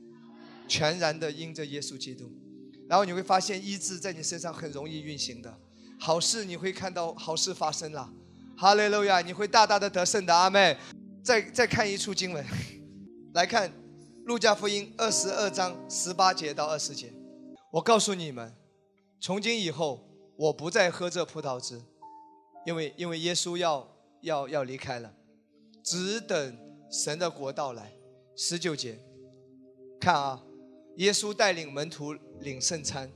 [0.67, 2.31] 全然的因着耶稣基督，
[2.87, 5.57] 然后你会发现医治在你身上很容易运行的，
[5.99, 8.11] 好事你会看到好事发生了，
[8.57, 10.77] 哈利路亚，你会大大的得胜的，阿妹。
[11.23, 12.45] 再再看一处经文，
[13.33, 13.71] 来看
[14.25, 17.11] 路加福音二十二章十八节到二十节，
[17.71, 18.53] 我告诉你们，
[19.19, 20.07] 从今以后
[20.37, 21.81] 我不再喝这葡萄汁，
[22.63, 23.87] 因为因为耶稣要
[24.21, 25.11] 要要离开了。
[25.83, 26.57] 只等
[26.91, 27.91] 神的国到来。
[28.35, 28.99] 十九节，
[29.99, 30.43] 看啊，
[30.97, 33.11] 耶稣带领门徒领圣餐，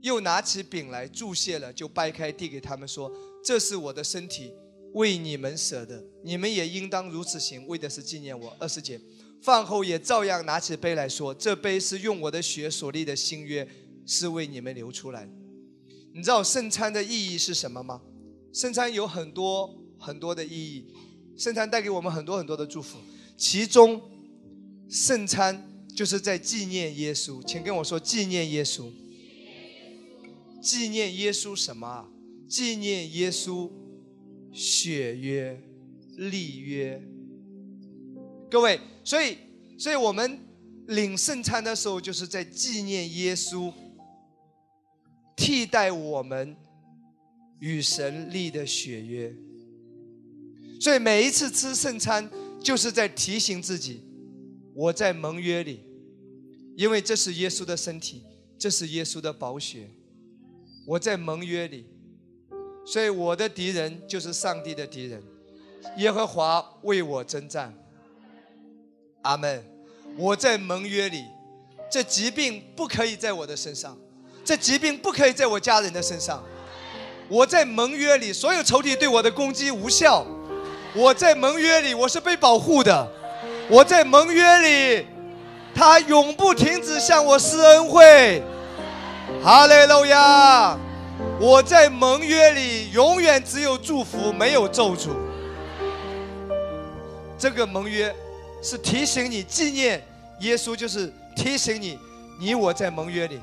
[0.00, 3.10] 又拿起饼来祝谢了，就掰开递给他们说
[3.44, 4.52] ：“这是我的身体，
[4.94, 9.00] 为你们舍的，你们也应当如此行，为的是纪念我。”二十节，
[9.42, 13.66] 饭后也照样拿起杯来说：“这杯是用我的血所立的新约，
[14.06, 15.28] 是为你们流出来。”
[16.14, 18.00] 你知道圣餐的意义是什么吗？
[18.52, 20.86] 圣餐有很多很多的意义。
[21.36, 22.98] 圣餐带给我们很多很多的祝福，
[23.36, 24.00] 其中
[24.88, 25.62] 圣餐
[25.96, 28.92] 就是在纪念耶稣，请跟我说纪念耶稣。
[30.60, 32.08] 纪念耶稣什么啊？
[32.46, 33.70] 纪念耶稣
[34.52, 35.58] 血约
[36.16, 37.02] 立约。
[38.50, 39.38] 各位，所以
[39.78, 40.38] 所以我们
[40.86, 43.72] 领圣餐的时候，就是在纪念耶稣
[45.34, 46.54] 替代我们
[47.58, 49.34] 与神立的血约。
[50.78, 54.02] 所以每一次吃圣餐，就是在提醒自己，
[54.74, 55.80] 我在盟约里，
[56.76, 58.22] 因为这是耶稣的身体，
[58.58, 59.88] 这是耶稣的宝血，
[60.86, 61.86] 我在盟约里，
[62.84, 65.22] 所以我的敌人就是上帝的敌人，
[65.96, 67.74] 耶和华为我征战，
[69.22, 69.64] 阿门。
[70.18, 71.24] 我在盟约里，
[71.90, 73.98] 这疾病不可以在我的身上，
[74.44, 76.42] 这疾病不可以在我家人的身上。
[77.28, 80.26] 我在盟约里，所有仇敌对我的攻击无效。
[80.94, 83.10] 我在盟约里，我是被保护的。
[83.68, 85.06] 我在盟约里，
[85.76, 88.42] 他永不停止向我施恩惠。
[89.44, 90.76] 哈利路亚！
[91.38, 95.10] 我在盟约里，永远只有祝福，没有咒诅。
[97.38, 98.14] 这个盟约
[98.62, 100.02] 是提醒你纪念
[100.40, 101.98] 耶稣，就是提醒你，
[102.40, 103.38] 你我在盟约里。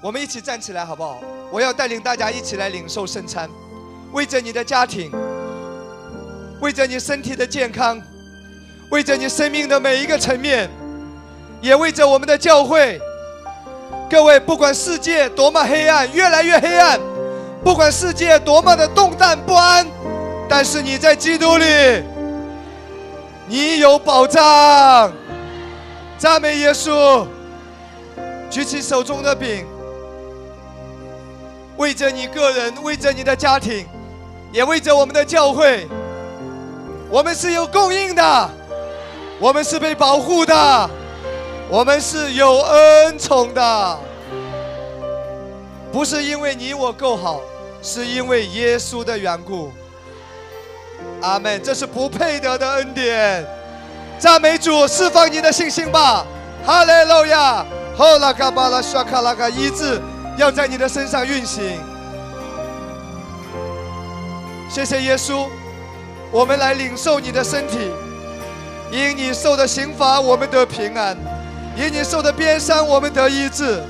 [0.00, 1.20] 我们一起站起来好不好？
[1.50, 3.50] 我要带领大家一起来领受圣餐，
[4.12, 5.10] 为着你的家庭，
[6.60, 8.00] 为着你身体的健康，
[8.90, 10.70] 为着你生命的每一个层面，
[11.64, 13.00] 也为着我们的教会。
[14.10, 17.00] 各位，不管世界多么黑暗，越来越黑暗；
[17.64, 19.86] 不管世界多么的动荡不安，
[20.46, 21.64] 但是你在基督里。
[23.46, 25.10] 你有保障，
[26.18, 27.26] 赞美耶稣！
[28.50, 29.64] 举起手中的饼，
[31.78, 33.86] 为着你个人，为着你的家庭，
[34.52, 35.88] 也为着我们的教会。
[37.08, 38.50] 我们是有供应的，
[39.40, 40.90] 我们是被保护的，
[41.68, 43.98] 我们是有恩宠的。
[45.92, 47.40] 不是因为你我够好，
[47.82, 49.72] 是因为耶稣的缘故。
[51.20, 53.46] 阿门，这是不配得的恩典。
[54.18, 56.26] 赞美主，释放你的信心吧。
[56.66, 57.64] 哈利路亚。
[57.96, 60.02] 后拉卡巴拉沙卡拉卡医治
[60.36, 61.78] 要在你的身上运行。
[64.68, 65.46] 谢谢耶稣，
[66.32, 67.92] 我们来领受你的身体。
[68.90, 71.16] 因你受的刑罚，我们得平安；
[71.76, 73.82] 因你受的鞭伤，我们得医治。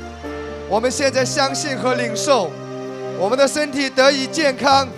[0.69, 2.51] 我们现在相信和领受，
[3.19, 4.89] 我们的身体得以健康，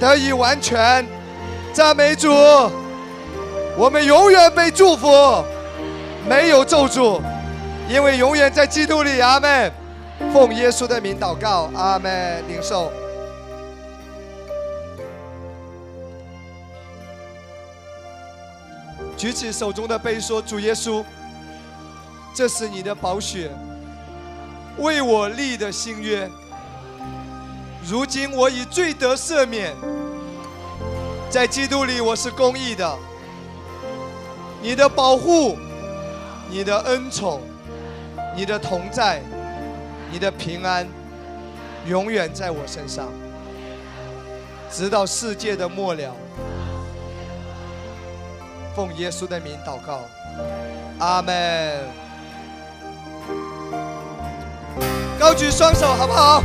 [0.00, 1.06] 得以完全。
[1.72, 2.30] 赞美主，
[3.76, 5.08] 我们永远被祝福，
[6.28, 7.20] 没有咒诅，
[7.88, 9.20] 因为永远在基督里。
[9.20, 9.70] 阿门。
[10.32, 12.42] 奉耶稣的名祷告，阿门。
[12.48, 12.90] 领受。
[19.16, 21.04] 举起手中的杯，说：“主耶稣，
[22.34, 23.50] 这是你的宝血，
[24.78, 26.28] 为我立的新约。
[27.86, 29.72] 如今我已罪得赦免。”
[31.30, 32.96] 在基督里，我是公义的。
[34.62, 35.56] 你的保护，
[36.48, 37.40] 你的恩宠，
[38.36, 39.20] 你的同在，
[40.12, 40.86] 你的平安，
[41.86, 43.08] 永远在我身上，
[44.70, 46.14] 直到世界的末了。
[48.76, 50.02] 奉耶稣的名祷告，
[51.00, 52.03] 阿门。
[55.18, 56.42] 高举双手，好不好？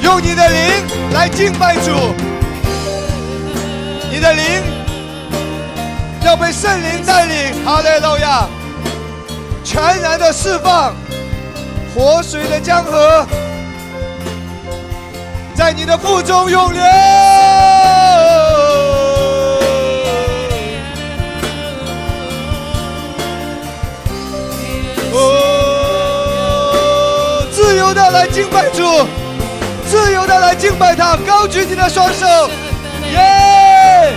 [0.00, 1.90] 用你的灵来敬拜主，
[4.10, 4.44] 你的灵
[6.24, 8.48] 要被圣灵带领，哈利路亚，
[9.64, 10.94] 全然的释放，
[11.94, 13.26] 活水的江河。
[15.58, 16.80] 在你的腹中涌流，
[25.12, 25.34] 哦，
[27.52, 28.84] 自由的来敬拜主。
[29.90, 32.48] 自由的来敬拜他，高举你的双手，
[33.10, 34.12] 耶！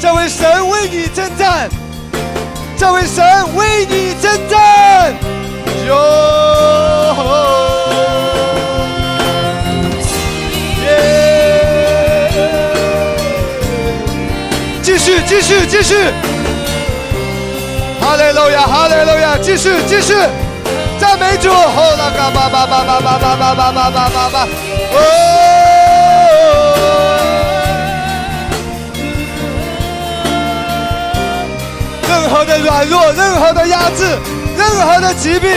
[0.00, 1.68] 这位神为你征战，
[2.78, 3.22] 这位神
[3.54, 5.14] 为你征战，
[5.86, 7.81] 哟！
[15.04, 15.96] 继续，继续，继续！
[18.00, 20.14] 哈利路亚，哈利路亚，继续，继续！
[21.00, 24.46] 赞美主，吼啦嘎巴巴巴巴巴巴巴巴巴巴巴巴，
[24.92, 24.96] 哦！
[32.08, 34.04] 任何的软弱，任何的压制，
[34.56, 35.50] 任何的疾病，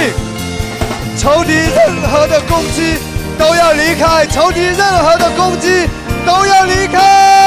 [1.19, 2.97] 仇敌任何的攻击
[3.37, 5.87] 都要离开，仇敌任何的攻击
[6.25, 7.44] 都要离开。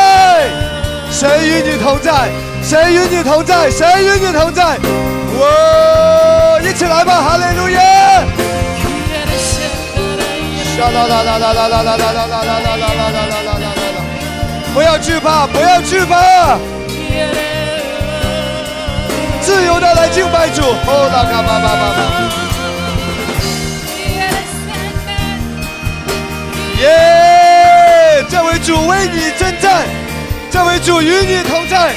[1.11, 2.31] 神与你同在，
[2.63, 4.79] 神与你同在，神与你同在，
[5.41, 6.61] 哦！
[6.63, 7.81] 一起来吧，哈利路亚！
[10.79, 13.99] 啦啦啦啦啦啦啦啦啦啦啦啦啦啦啦啦啦啦啦！
[14.73, 16.57] 不要惧怕，不要惧怕，
[19.43, 20.63] 自由的来敬拜主。
[20.63, 22.01] 哦，拉卡巴巴巴巴！
[26.81, 28.25] 耶！
[28.31, 29.85] 这位主为你征战，
[30.51, 31.95] 这位主与你同在。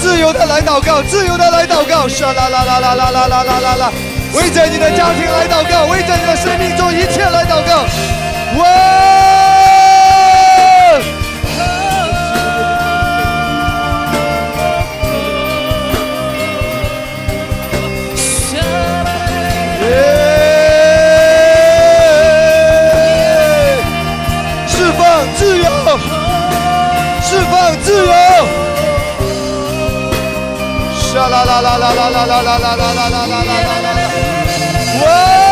[0.00, 3.92] 自由的来祷告，自由的来祷告，唰啦啦啦啦啦啦啦啦啦啦，
[4.34, 7.84] 为着你的家庭来祷告，为着你的生命中一切来祷告。
[8.58, 9.15] 喂。
[24.66, 25.00] 释放
[25.36, 25.64] 自由，
[27.22, 28.12] 释放自由。
[30.92, 33.90] 沙啦啦啦啦啦啦啦啦啦啦啦啦啦啦啦！
[35.02, 35.45] 哇！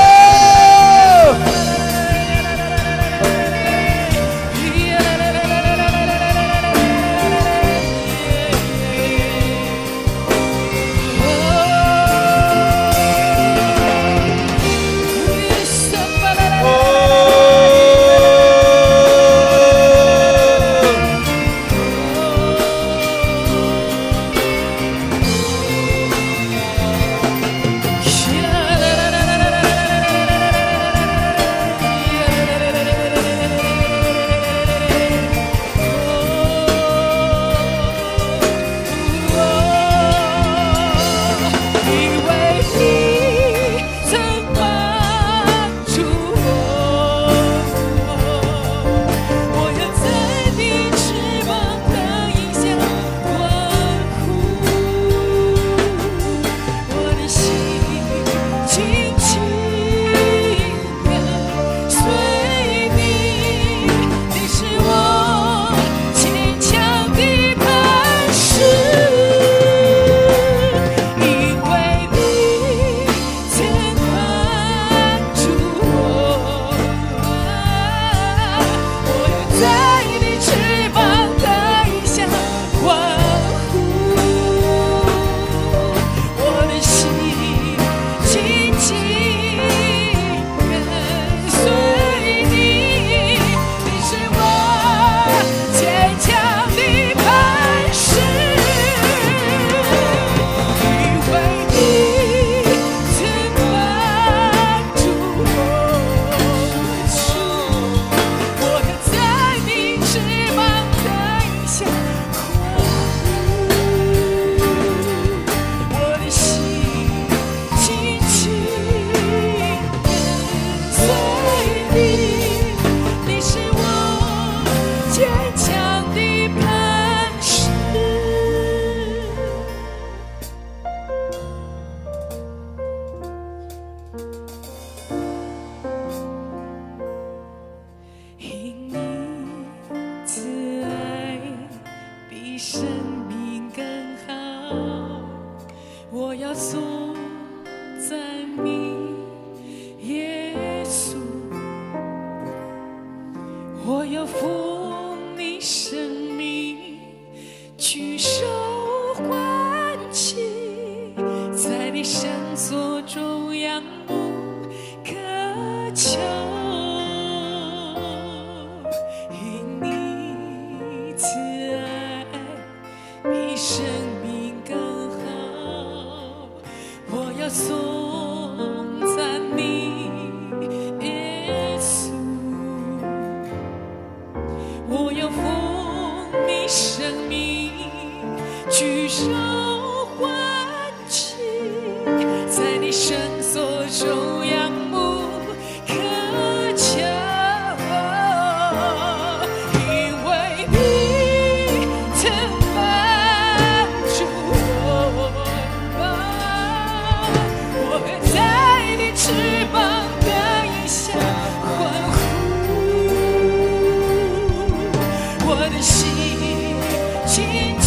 [217.34, 217.83] 青春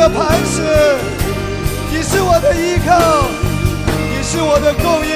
[0.00, 0.62] 的磐石，
[1.90, 3.28] 你是我的依靠，
[4.08, 5.12] 你是我的供应，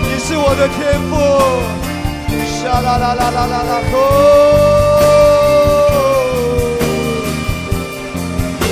[0.00, 1.12] 你是我的天赋。
[2.62, 3.96] 沙啦啦啦啦啦啦，哦，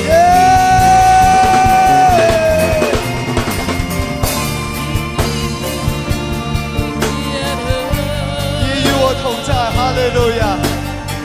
[0.08, 0.10] 耶！
[8.60, 10.42] 你与我同在，哈利路亚，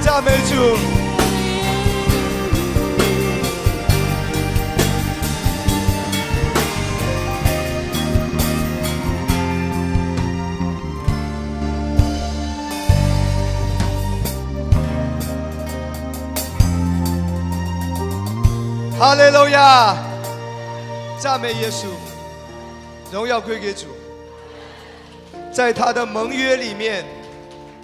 [0.01, 0.96] 赞美主。
[18.99, 19.95] 哈利路亚，
[21.19, 21.85] 赞美耶稣，
[23.13, 23.85] 荣耀归给主。
[25.53, 27.05] 在他的盟约里面，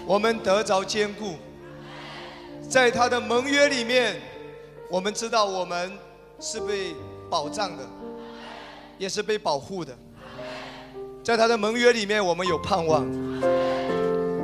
[0.08, 1.36] 我们得着坚固；
[2.68, 4.20] 在他的盟约里面，
[4.90, 5.92] 我们知道我们
[6.40, 6.96] 是被
[7.30, 7.84] 保障的，
[8.98, 9.96] 也是被保护的。
[11.24, 13.04] 在他的盟约里面，我们有盼望；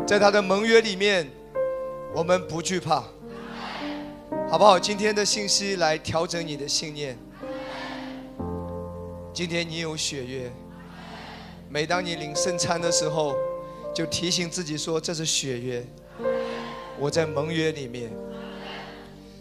[0.06, 1.28] 在他的盟约里面，
[2.14, 3.04] 我们不惧怕。
[4.52, 4.80] 好不好？
[4.80, 7.16] 今天的信息来调整你的信念。
[9.32, 10.52] 今天你有血约，
[11.70, 13.36] 每当你领圣餐的时候，
[13.94, 15.86] 就提醒自己说：“这是血约，
[16.98, 18.12] 我在盟约里面。”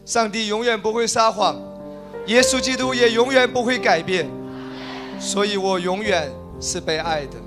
[0.05, 1.59] 上帝永远不会撒谎，
[2.27, 4.29] 耶稣基督也永远不会改变，
[5.19, 6.31] 所以我永远
[6.61, 7.39] 是被爱的，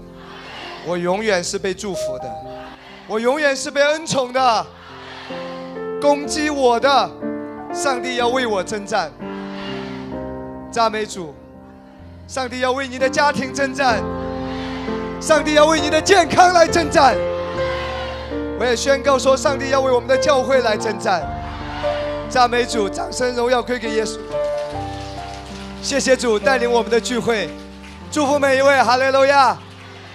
[0.88, 2.36] 我永远是被祝福的，
[3.08, 4.66] 我永远是被恩宠的。
[6.02, 7.12] 攻击我的，
[7.74, 9.12] 上帝要为我征战。
[10.72, 11.34] 赞美主，
[12.28, 14.02] 上帝要为你的家庭征战，
[15.20, 17.16] 上帝要为你的健康来征战。
[18.60, 21.22] 我也宣告说，上帝要为我们的教会来征战。
[22.30, 24.18] 赞美主，掌声荣耀归给耶稣。
[25.82, 27.50] 谢谢主带领我们的聚会，
[28.12, 29.58] 祝福每一位，哈利路亚！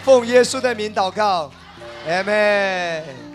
[0.04, 1.50] 奉耶稣的名祷告，
[2.08, 3.25] 阿门。